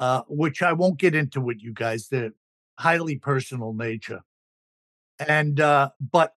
[0.00, 2.08] uh, which I won't get into with you guys.
[2.08, 2.34] They're
[2.78, 4.20] highly personal nature.
[5.18, 6.34] And, uh, but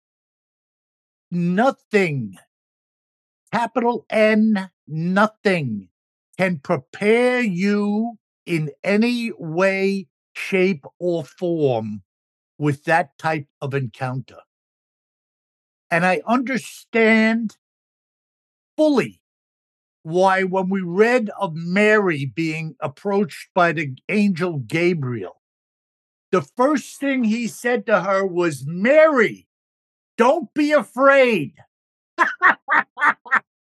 [1.31, 2.37] nothing,
[3.51, 5.89] capital N, nothing
[6.37, 12.03] can prepare you in any way, shape, or form
[12.57, 14.39] with that type of encounter.
[15.91, 17.57] And I understand
[18.77, 19.21] fully
[20.03, 25.41] why, when we read of Mary being approached by the angel Gabriel,
[26.31, 29.47] the first thing he said to her was, Mary,
[30.17, 31.53] don't be afraid.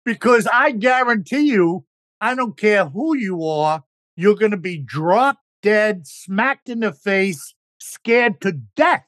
[0.06, 1.86] because I guarantee you,
[2.20, 3.84] I don't care who you are,
[4.16, 7.54] you're going to be dropped dead, smacked in the face,
[7.88, 9.06] scared to death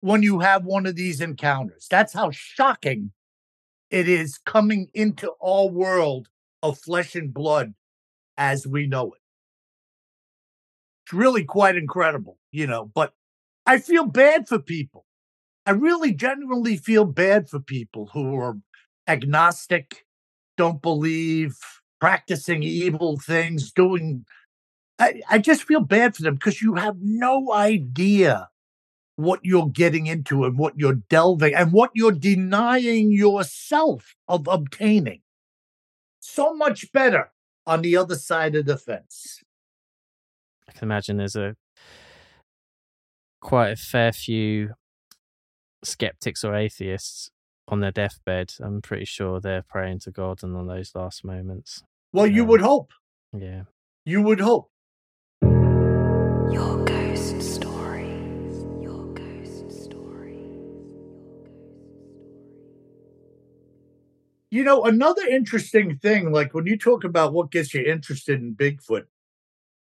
[0.00, 1.86] when you have one of these encounters.
[1.90, 3.12] That's how shocking
[3.90, 6.28] it is coming into our world
[6.62, 7.74] of flesh and blood
[8.36, 9.20] as we know it.
[11.06, 13.14] It's really quite incredible, you know, but
[13.66, 15.06] I feel bad for people.
[15.66, 18.56] I really genuinely feel bad for people who are
[19.06, 20.04] agnostic,
[20.56, 21.56] don't believe,
[22.00, 24.24] practicing evil things, doing.
[24.98, 28.48] I, I just feel bad for them because you have no idea
[29.16, 35.20] what you're getting into and what you're delving and what you're denying yourself of obtaining.
[36.20, 37.32] So much better
[37.66, 39.40] on the other side of the fence.
[40.68, 41.56] I can imagine there's a
[43.40, 44.74] quite a fair few
[45.82, 47.30] skeptics or atheists
[47.68, 51.82] on their deathbed, I'm pretty sure they're praying to God and on those last moments.
[52.12, 52.92] Well, you would hope.
[53.32, 53.64] Yeah.
[54.04, 54.70] You would hope.
[64.50, 68.54] You know, another interesting thing, like when you talk about what gets you interested in
[68.54, 69.04] Bigfoot,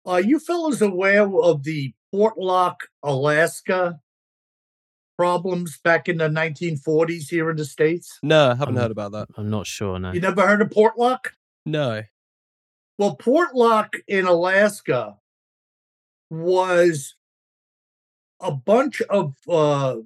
[0.05, 3.99] are you fellas aware of the Portlock, Alaska
[5.17, 8.19] problems back in the 1940s here in the States?
[8.21, 9.29] No, I haven't Um, heard about that.
[9.37, 9.97] I'm not sure.
[9.99, 10.11] No.
[10.11, 11.27] You never heard of Portlock?
[11.65, 12.03] No.
[12.97, 15.15] Well, Portlock in Alaska
[16.29, 17.15] was
[18.39, 19.97] a bunch of uh,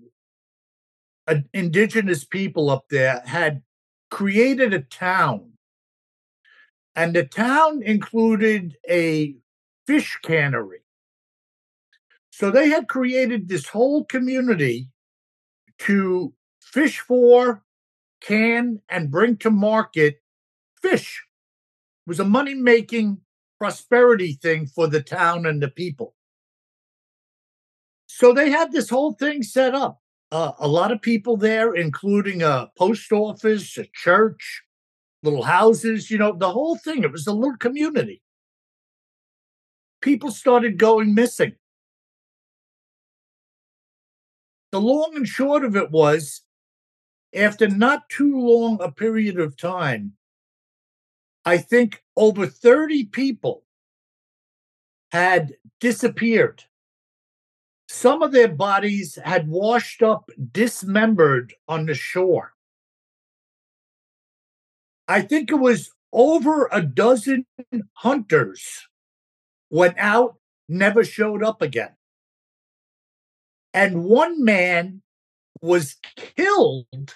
[1.54, 3.64] indigenous people up there had
[4.10, 5.54] created a town,
[6.96, 9.36] and the town included a
[9.88, 10.82] fish cannery.
[12.32, 14.90] So they had created this whole community
[15.80, 17.64] to fish for,
[18.22, 20.22] can, and bring to market
[20.82, 21.24] fish
[22.06, 23.22] It was a money making
[23.62, 26.16] prosperity thing for the town and the people.
[28.07, 29.99] So they had this whole thing set up.
[30.32, 34.64] Uh, a lot of people there, including a post office, a church,
[35.22, 37.03] little houses, you know, the whole thing.
[37.03, 38.24] It was a little community.
[40.01, 41.53] People started going missing.
[44.72, 46.41] The long and short of it was
[47.32, 50.14] after not too long a period of time,
[51.45, 53.64] I think over 30 people
[55.12, 56.64] had disappeared.
[57.88, 62.53] Some of their bodies had washed up dismembered on the shore.
[65.07, 67.45] I think it was over a dozen
[67.93, 68.88] hunters
[69.70, 70.36] went out,
[70.70, 71.91] never showed up again.
[73.74, 75.01] And one man
[75.62, 77.16] was killed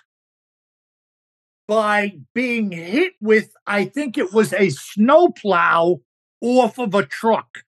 [1.68, 6.01] by being hit with, I think it was a snowplow
[6.41, 7.59] off of a truck.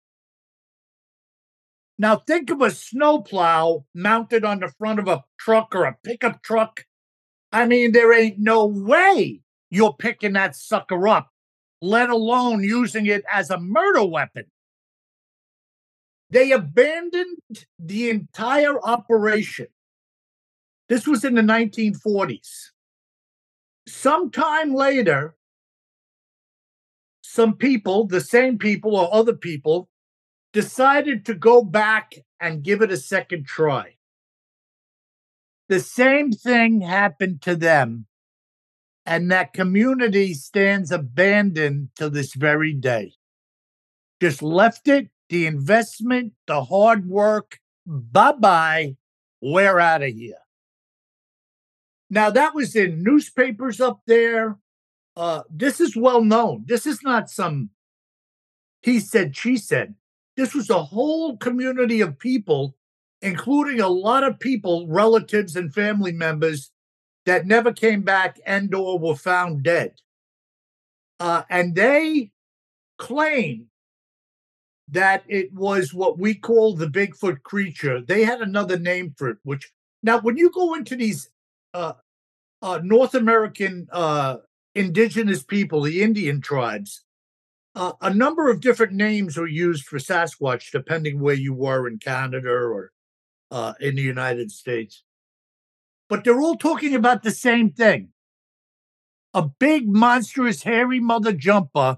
[1.99, 6.43] Now, think of a snowplow mounted on the front of a truck or a pickup
[6.43, 6.85] truck.
[7.51, 9.41] I mean, there ain't no way
[9.71, 11.31] you're picking that sucker up,
[11.81, 14.45] let alone using it as a murder weapon.
[16.29, 17.37] They abandoned
[17.79, 19.67] the entire operation.
[20.89, 22.71] This was in the 1940s.
[23.87, 25.35] Sometime later,
[27.21, 29.89] some people, the same people or other people,
[30.51, 33.95] decided to go back and give it a second try.
[35.69, 38.07] The same thing happened to them,
[39.05, 43.13] and that community stands abandoned to this very day.
[44.21, 47.59] Just left it, the investment, the hard work.
[47.85, 48.95] Bye bye.
[49.41, 50.46] We're out of here.
[52.09, 54.57] Now, that was in newspapers up there.
[55.15, 56.63] Uh, this is well known.
[56.67, 57.71] This is not some
[58.81, 59.95] he said, she said.
[60.35, 62.75] This was a whole community of people,
[63.21, 66.71] including a lot of people, relatives and family members
[67.25, 69.95] that never came back and or were found dead.
[71.19, 72.31] Uh, and they
[72.97, 73.65] claim
[74.87, 77.99] that it was what we call the Bigfoot creature.
[77.99, 79.69] They had another name for it, which
[80.01, 81.29] now when you go into these
[81.77, 81.93] uh,
[82.61, 84.37] uh, North American uh,
[84.73, 87.03] indigenous people, the Indian tribes,
[87.75, 91.99] uh, a number of different names are used for Sasquatch, depending where you were in
[91.99, 92.91] Canada or
[93.51, 95.03] uh, in the United States.
[96.09, 98.09] But they're all talking about the same thing
[99.33, 101.97] a big, monstrous, hairy mother jumper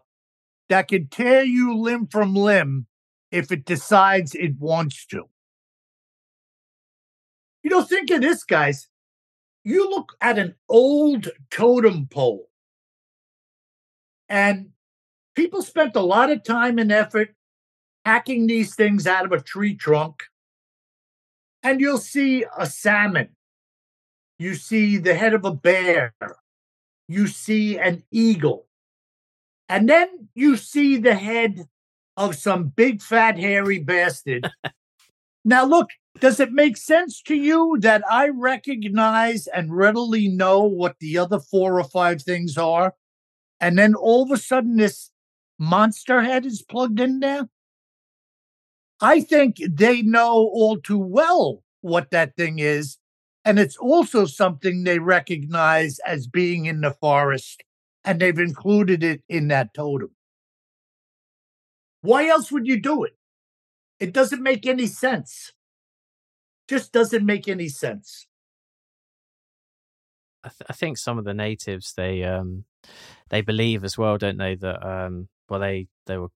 [0.68, 2.88] that can tear you limb from limb
[3.32, 5.30] if it decides it wants to.
[7.64, 8.90] You know, think of this, guys.
[9.64, 12.50] You look at an old totem pole,
[14.28, 14.70] and
[15.36, 17.36] people spent a lot of time and effort
[18.06, 20.24] hacking these things out of a tree trunk,
[21.62, 23.30] and you'll see a salmon.
[24.38, 26.14] You see the head of a bear.
[27.10, 28.68] You see an eagle.
[29.68, 31.68] And then you see the head
[32.16, 34.50] of some big, fat, hairy bastard.
[35.46, 40.98] Now, look, does it make sense to you that I recognize and readily know what
[41.00, 42.96] the other four or five things are?
[43.60, 45.12] And then all of a sudden, this
[45.58, 47.50] monster head is plugged in there?
[49.02, 52.98] I think they know all too well what that thing is.
[53.46, 57.64] And it's also something they recognize as being in the forest,
[58.04, 60.12] and they've included it in that totem.
[62.02, 63.19] Why else would you do it?
[64.00, 65.54] It doesn't make any sense.
[66.68, 68.28] Just doesn't make any sense.
[70.44, 72.64] I, th- I think some of the natives they um
[73.30, 74.56] they believe as well, don't they?
[74.56, 76.30] That um well they they were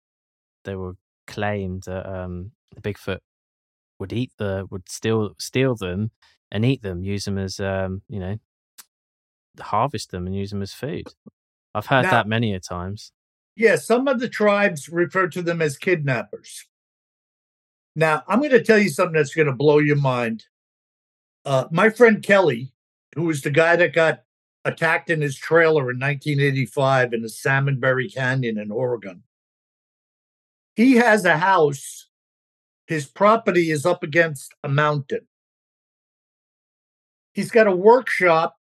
[0.65, 0.95] they were
[1.27, 3.19] claimed that um the Bigfoot
[4.01, 6.11] would eat the would steal steal them
[6.51, 8.37] and eat them, use them as um you know
[9.61, 11.05] harvest them and use them as food.
[11.75, 13.13] I've heard Now- that many a times.
[13.55, 16.67] Yeah, some of the tribes refer to them as kidnappers.
[17.95, 20.47] Now, I'm going to tell you something that's going to blow your mind.
[21.45, 22.72] Uh, my friend Kelly,
[23.14, 24.22] who was the guy that got
[24.64, 29.24] attacked in his trailer in 1985 in the Salmonberry Canyon in Oregon,
[30.74, 32.09] he has a house.
[32.86, 35.26] His property is up against a mountain.
[37.34, 38.57] He's got a workshop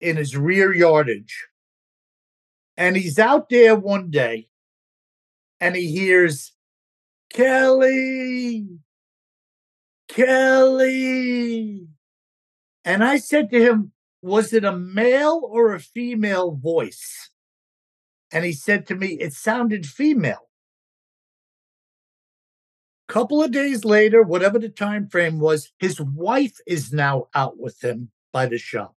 [0.00, 1.46] in his rear yardage.
[2.76, 4.48] And he's out there one day
[5.60, 6.52] and he hears
[7.32, 8.66] Kelly,
[10.08, 11.88] Kelly.
[12.84, 17.30] And I said to him, Was it a male or a female voice?
[18.30, 20.48] And he said to me, It sounded female.
[23.08, 27.82] Couple of days later, whatever the time frame was, his wife is now out with
[27.82, 28.94] him by the shop.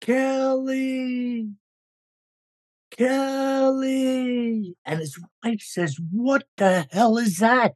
[0.00, 1.50] Kelly,
[2.90, 4.76] Kelly.
[4.84, 7.74] And his wife says, What the hell is that?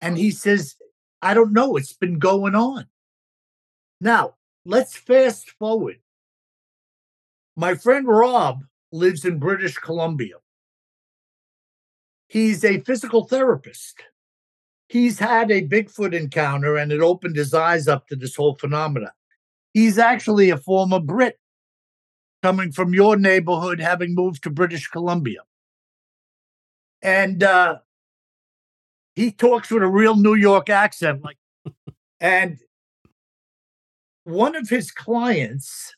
[0.00, 0.76] And he says,
[1.22, 1.76] I don't know.
[1.76, 2.86] It's been going on.
[4.00, 5.96] Now, let's fast forward.
[7.56, 8.60] My friend Rob
[8.92, 10.36] lives in British Columbia.
[12.28, 14.02] He's a physical therapist.
[14.88, 19.12] He's had a Bigfoot encounter and it opened his eyes up to this whole phenomena.
[19.74, 21.39] He's actually a former Brit
[22.42, 25.40] coming from your neighborhood, having moved to British Columbia.
[27.02, 27.78] And uh,
[29.14, 31.22] he talks with a real New York accent.
[31.22, 31.38] Like,
[32.20, 32.58] and
[34.24, 35.94] one of his clients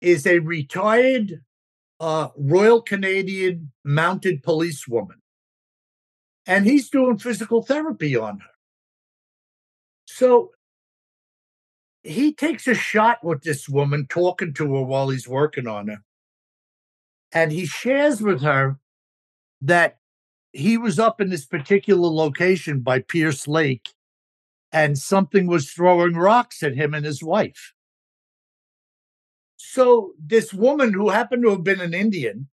[0.00, 1.42] is a retired
[2.00, 5.18] uh, Royal Canadian mounted policewoman.
[6.46, 8.50] And he's doing physical therapy on her.
[10.06, 10.52] So
[12.02, 16.02] he takes a shot with this woman, talking to her while he's working on her.
[17.32, 18.78] And he shares with her
[19.62, 19.98] that
[20.52, 23.90] he was up in this particular location by Pierce Lake
[24.72, 27.72] and something was throwing rocks at him and his wife.
[29.56, 32.48] So, this woman who happened to have been an Indian,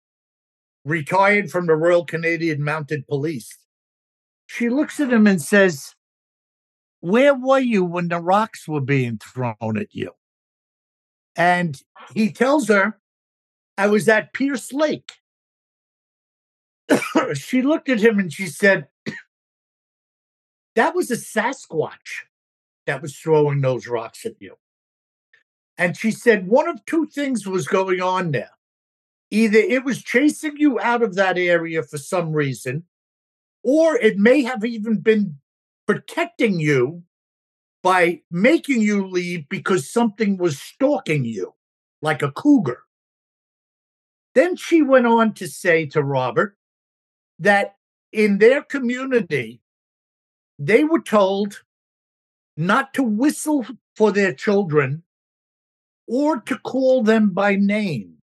[0.83, 3.57] retired from the Royal Canadian Mounted Police,
[4.45, 5.95] she looks at him and says,
[6.99, 10.11] where were you when the rocks were being thrown at you?
[11.35, 11.79] And
[12.15, 12.99] he tells her,
[13.77, 15.13] I was at Pierce Lake.
[17.33, 18.87] she looked at him and she said,
[20.75, 22.25] That was a Sasquatch
[22.87, 24.55] that was throwing those rocks at you.
[25.77, 28.51] And she said, One of two things was going on there.
[29.29, 32.85] Either it was chasing you out of that area for some reason,
[33.61, 35.37] or it may have even been
[35.87, 37.03] protecting you
[37.81, 41.53] by making you leave because something was stalking you,
[42.01, 42.83] like a cougar.
[44.35, 46.57] Then she went on to say to Robert
[47.39, 47.75] that
[48.11, 49.61] in their community,
[50.59, 51.63] they were told
[52.55, 53.65] not to whistle
[53.95, 55.03] for their children
[56.07, 58.17] or to call them by name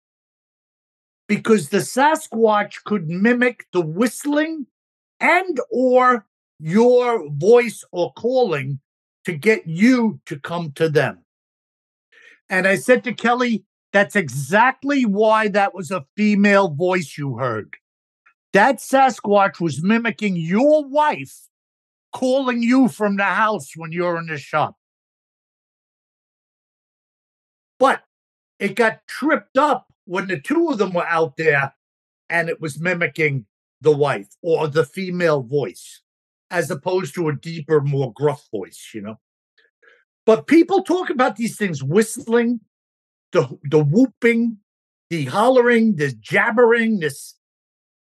[1.29, 4.67] because the Sasquatch could mimic the whistling
[5.21, 6.27] and or
[6.61, 8.81] your voice or calling
[9.25, 11.25] to get you to come to them.
[12.49, 17.77] And I said to Kelly, that's exactly why that was a female voice you heard.
[18.53, 21.49] That Sasquatch was mimicking your wife
[22.13, 24.77] calling you from the house when you're in the shop.
[27.79, 28.03] But
[28.59, 31.75] it got tripped up when the two of them were out there
[32.29, 33.47] and it was mimicking
[33.81, 36.03] the wife or the female voice
[36.51, 39.17] as opposed to a deeper, more gruff voice, you know.
[40.27, 42.61] But people talk about these things whistling,
[43.33, 44.59] the the whooping,
[45.09, 47.37] the hollering, the jabbering, this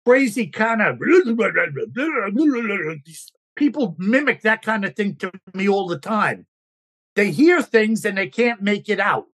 [0.06, 1.00] crazy kind of
[3.56, 6.45] people mimic that kind of thing to me all the time.
[7.16, 9.26] They hear things and they can't make it out.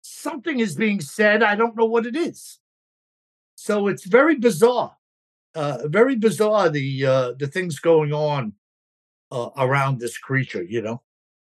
[0.00, 2.60] Something is being said, I don't know what it is.
[3.54, 4.96] So it's very bizarre
[5.54, 8.54] uh, very bizarre the uh, the things going on
[9.30, 10.62] uh, around this creature.
[10.62, 11.02] You know.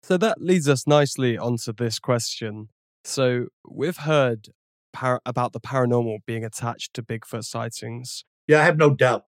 [0.04, 2.70] So that leads us nicely onto this question.
[3.04, 4.50] So we've heard
[4.94, 8.24] par- about the paranormal being attached to Bigfoot sightings.
[8.48, 9.26] Yeah, I have no doubt.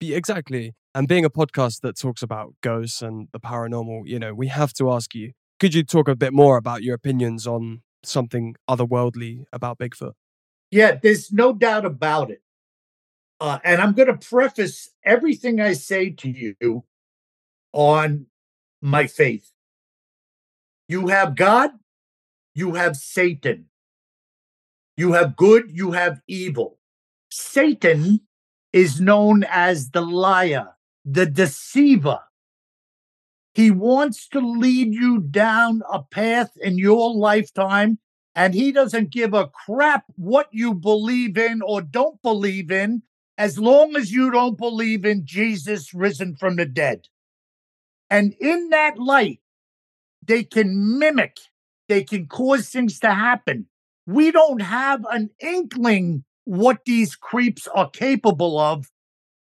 [0.00, 0.74] Be- Exactly.
[0.94, 4.72] And being a podcast that talks about ghosts and the paranormal, you know, we have
[4.74, 9.44] to ask you could you talk a bit more about your opinions on something otherworldly
[9.52, 10.12] about Bigfoot.
[10.70, 12.42] Yeah, there's no doubt about it.
[13.40, 16.84] Uh, and I'm going to preface everything I say to you
[17.72, 18.26] on
[18.80, 19.52] my faith.
[20.88, 21.70] You have God,
[22.54, 23.66] you have Satan.
[24.96, 26.78] You have good, you have evil.
[27.30, 28.20] Satan
[28.72, 30.68] is known as the liar,
[31.04, 32.20] the deceiver.
[33.54, 37.98] He wants to lead you down a path in your lifetime,
[38.34, 43.02] and he doesn't give a crap what you believe in or don't believe in,
[43.38, 47.08] as long as you don't believe in Jesus risen from the dead.
[48.08, 49.40] And in that light,
[50.24, 51.36] they can mimic,
[51.88, 53.66] they can cause things to happen.
[54.06, 58.90] We don't have an inkling what these creeps are capable of,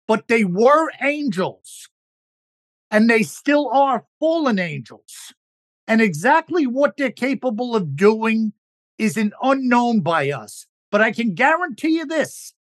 [0.07, 1.89] but they were angels
[2.91, 5.33] and they still are fallen angels.
[5.87, 8.53] And exactly what they're capable of doing
[8.97, 10.67] is an unknown by us.
[10.91, 12.53] But I can guarantee you this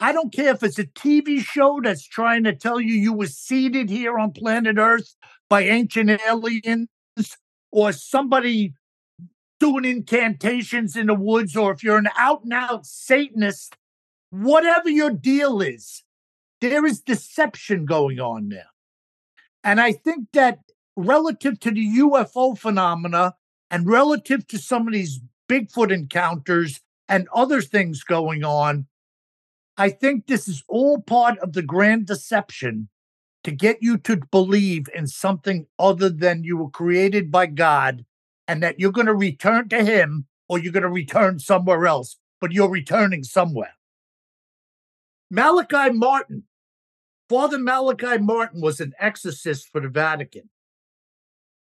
[0.00, 3.26] I don't care if it's a TV show that's trying to tell you you were
[3.26, 5.16] seeded here on planet Earth
[5.48, 6.88] by ancient aliens
[7.72, 8.74] or somebody
[9.58, 13.76] doing incantations in the woods, or if you're an out and out Satanist,
[14.30, 16.04] whatever your deal is,
[16.60, 18.68] there is deception going on there.
[19.64, 20.60] And I think that
[20.96, 23.34] relative to the UFO phenomena
[23.70, 28.86] and relative to some of these Bigfoot encounters and other things going on,
[29.78, 32.88] I think this is all part of the grand deception
[33.44, 38.04] to get you to believe in something other than you were created by God
[38.48, 42.18] and that you're going to return to Him or you're going to return somewhere else,
[42.40, 43.74] but you're returning somewhere.
[45.30, 46.42] Malachi Martin,
[47.28, 50.50] Father Malachi Martin was an exorcist for the Vatican.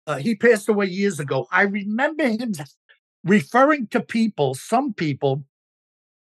[0.06, 1.48] Uh, he passed away years ago.
[1.50, 2.52] I remember him
[3.24, 5.44] referring to people, some people,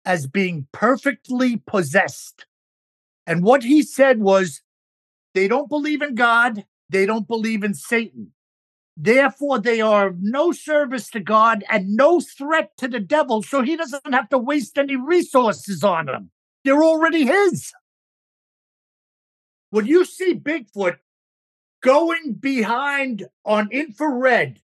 [0.04, 2.46] as being perfectly possessed.
[3.26, 4.62] And what he said was,
[5.34, 8.32] they don't believe in God, they don't believe in Satan.
[8.96, 13.62] Therefore, they are of no service to God and no threat to the devil, so
[13.62, 16.30] he doesn't have to waste any resources on them.
[16.64, 17.72] They're already his.
[19.70, 20.98] When you see Bigfoot
[21.82, 24.60] going behind on infrared,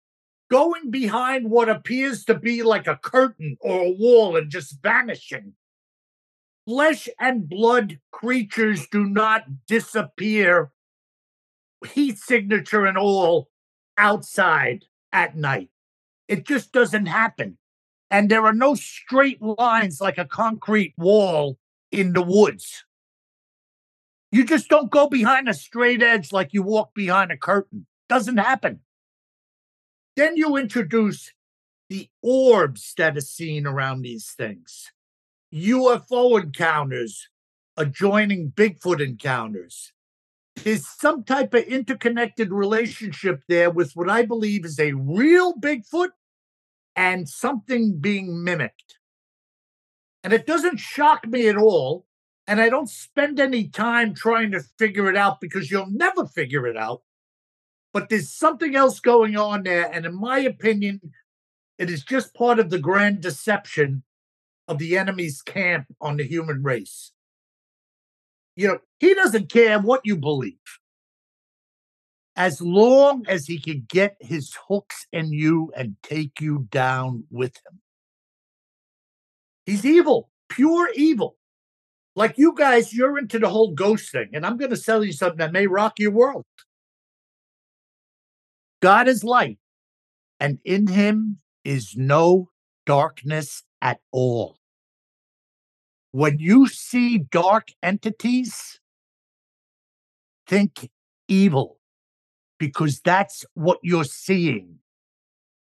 [0.51, 5.55] going behind what appears to be like a curtain or a wall and just vanishing,
[6.67, 10.71] flesh and blood creatures do not disappear,
[11.93, 13.49] heat signature and all,
[13.97, 15.71] outside at night.
[16.29, 17.59] It just doesn't happen.
[18.11, 21.59] And there are no straight lines like a concrete wall
[21.91, 22.85] in the woods.
[24.31, 27.87] You just don't go behind a straight edge like you walk behind a curtain.
[28.09, 28.81] Doesn't happen.
[30.17, 31.33] Then you introduce
[31.89, 34.93] the orbs that are seen around these things,
[35.53, 37.29] UFO encounters
[37.77, 39.93] adjoining Bigfoot encounters,
[40.63, 46.11] there's some type of interconnected relationship there with what I believe is a real Bigfoot
[46.95, 48.99] and something being mimicked.
[50.23, 52.07] And it doesn't shock me at all.
[52.47, 56.67] And I don't spend any time trying to figure it out because you'll never figure
[56.67, 57.03] it out.
[57.95, 59.89] But there's something else going on there.
[59.91, 61.01] And in my opinion,
[61.79, 64.03] it is just part of the grand deception
[64.67, 67.13] of the enemy's camp on the human race.
[68.57, 70.59] You know, he doesn't care what you believe.
[72.37, 77.55] As long as he can get his hooks in you and take you down with
[77.59, 77.81] him.
[79.67, 81.37] He's evil, pure evil.
[82.17, 84.31] Like you guys, you're into the whole ghost thing.
[84.33, 86.45] And I'm going to sell you something that may rock your world.
[88.85, 89.59] God is light,
[90.39, 92.51] and in him is no
[92.87, 94.59] darkness at all
[96.15, 98.79] when you see dark entities,
[100.47, 100.89] think
[101.27, 101.81] evil
[102.57, 104.77] because that's what you're seeing.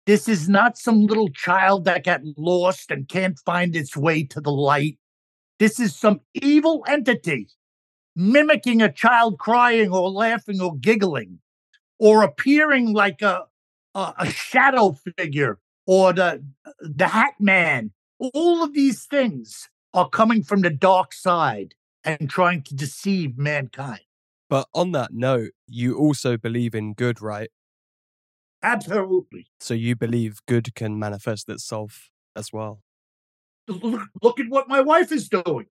[0.05, 4.43] This is not some little child that got lost and can't find its way to
[4.43, 4.99] the light.
[5.59, 7.49] This is some evil entity
[8.15, 11.39] mimicking a child crying or laughing or giggling
[11.99, 13.47] or appearing like a,
[13.95, 16.45] a, a shadow figure or the,
[16.81, 17.93] the hat man.
[18.19, 21.75] All of these things are coming from the dark side
[22.05, 24.01] and trying to deceive mankind.
[24.49, 27.51] But on that note, you also believe in good, right?
[28.63, 29.49] Absolutely.
[29.61, 32.83] So you believe good can manifest itself as well.
[33.69, 35.67] Look, look at what my wife is doing.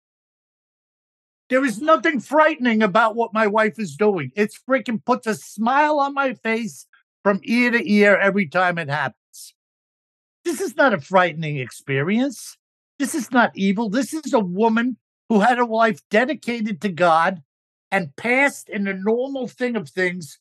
[1.50, 4.32] There is nothing frightening about what my wife is doing.
[4.36, 6.88] It's freaking puts a smile on my face
[7.24, 9.54] from ear to ear every time it happens.
[10.44, 12.58] This is not a frightening experience.
[12.98, 13.90] This is not evil.
[13.90, 14.98] This is a woman
[15.30, 17.42] who had a life dedicated to God
[17.92, 20.40] and passed in a normal thing of things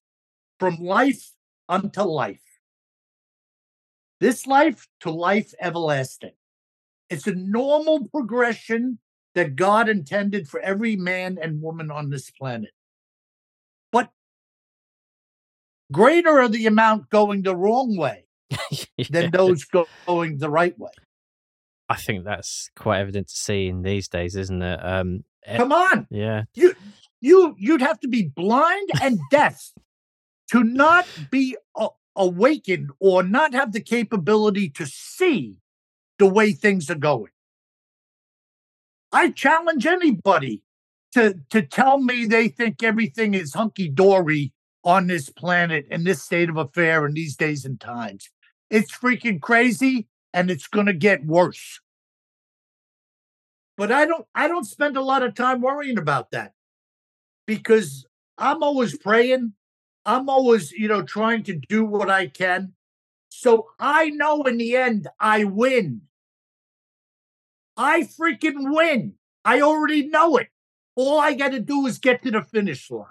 [0.58, 1.32] from life
[1.68, 2.40] unto life.
[4.20, 6.32] This life to life everlasting.
[7.10, 8.98] It's a normal progression
[9.34, 12.70] that God intended for every man and woman on this planet.
[13.92, 14.10] But
[15.92, 18.26] greater are the amount going the wrong way
[19.10, 20.90] than those go- going the right way.
[21.88, 24.80] I think that's quite evident to see in these days, isn't it?
[24.82, 26.06] Um, eh, Come on.
[26.10, 26.74] yeah, you
[27.20, 29.72] you you'd have to be blind and deaf
[30.50, 35.58] to not be a- awakened or not have the capability to see
[36.18, 37.30] the way things are going
[39.14, 40.62] i challenge anybody
[41.12, 44.52] to to tell me they think everything is hunky-dory
[44.84, 48.28] on this planet in this state of affair in these days and times
[48.68, 51.80] it's freaking crazy and it's going to get worse
[53.78, 56.52] but i don't i don't spend a lot of time worrying about that
[57.46, 58.06] because
[58.38, 59.52] I'm always praying.
[60.06, 62.74] I'm always, you know, trying to do what I can.
[63.28, 66.02] So I know in the end, I win.
[67.76, 69.14] I freaking win.
[69.44, 70.48] I already know it.
[70.94, 73.06] All I got to do is get to the finish line.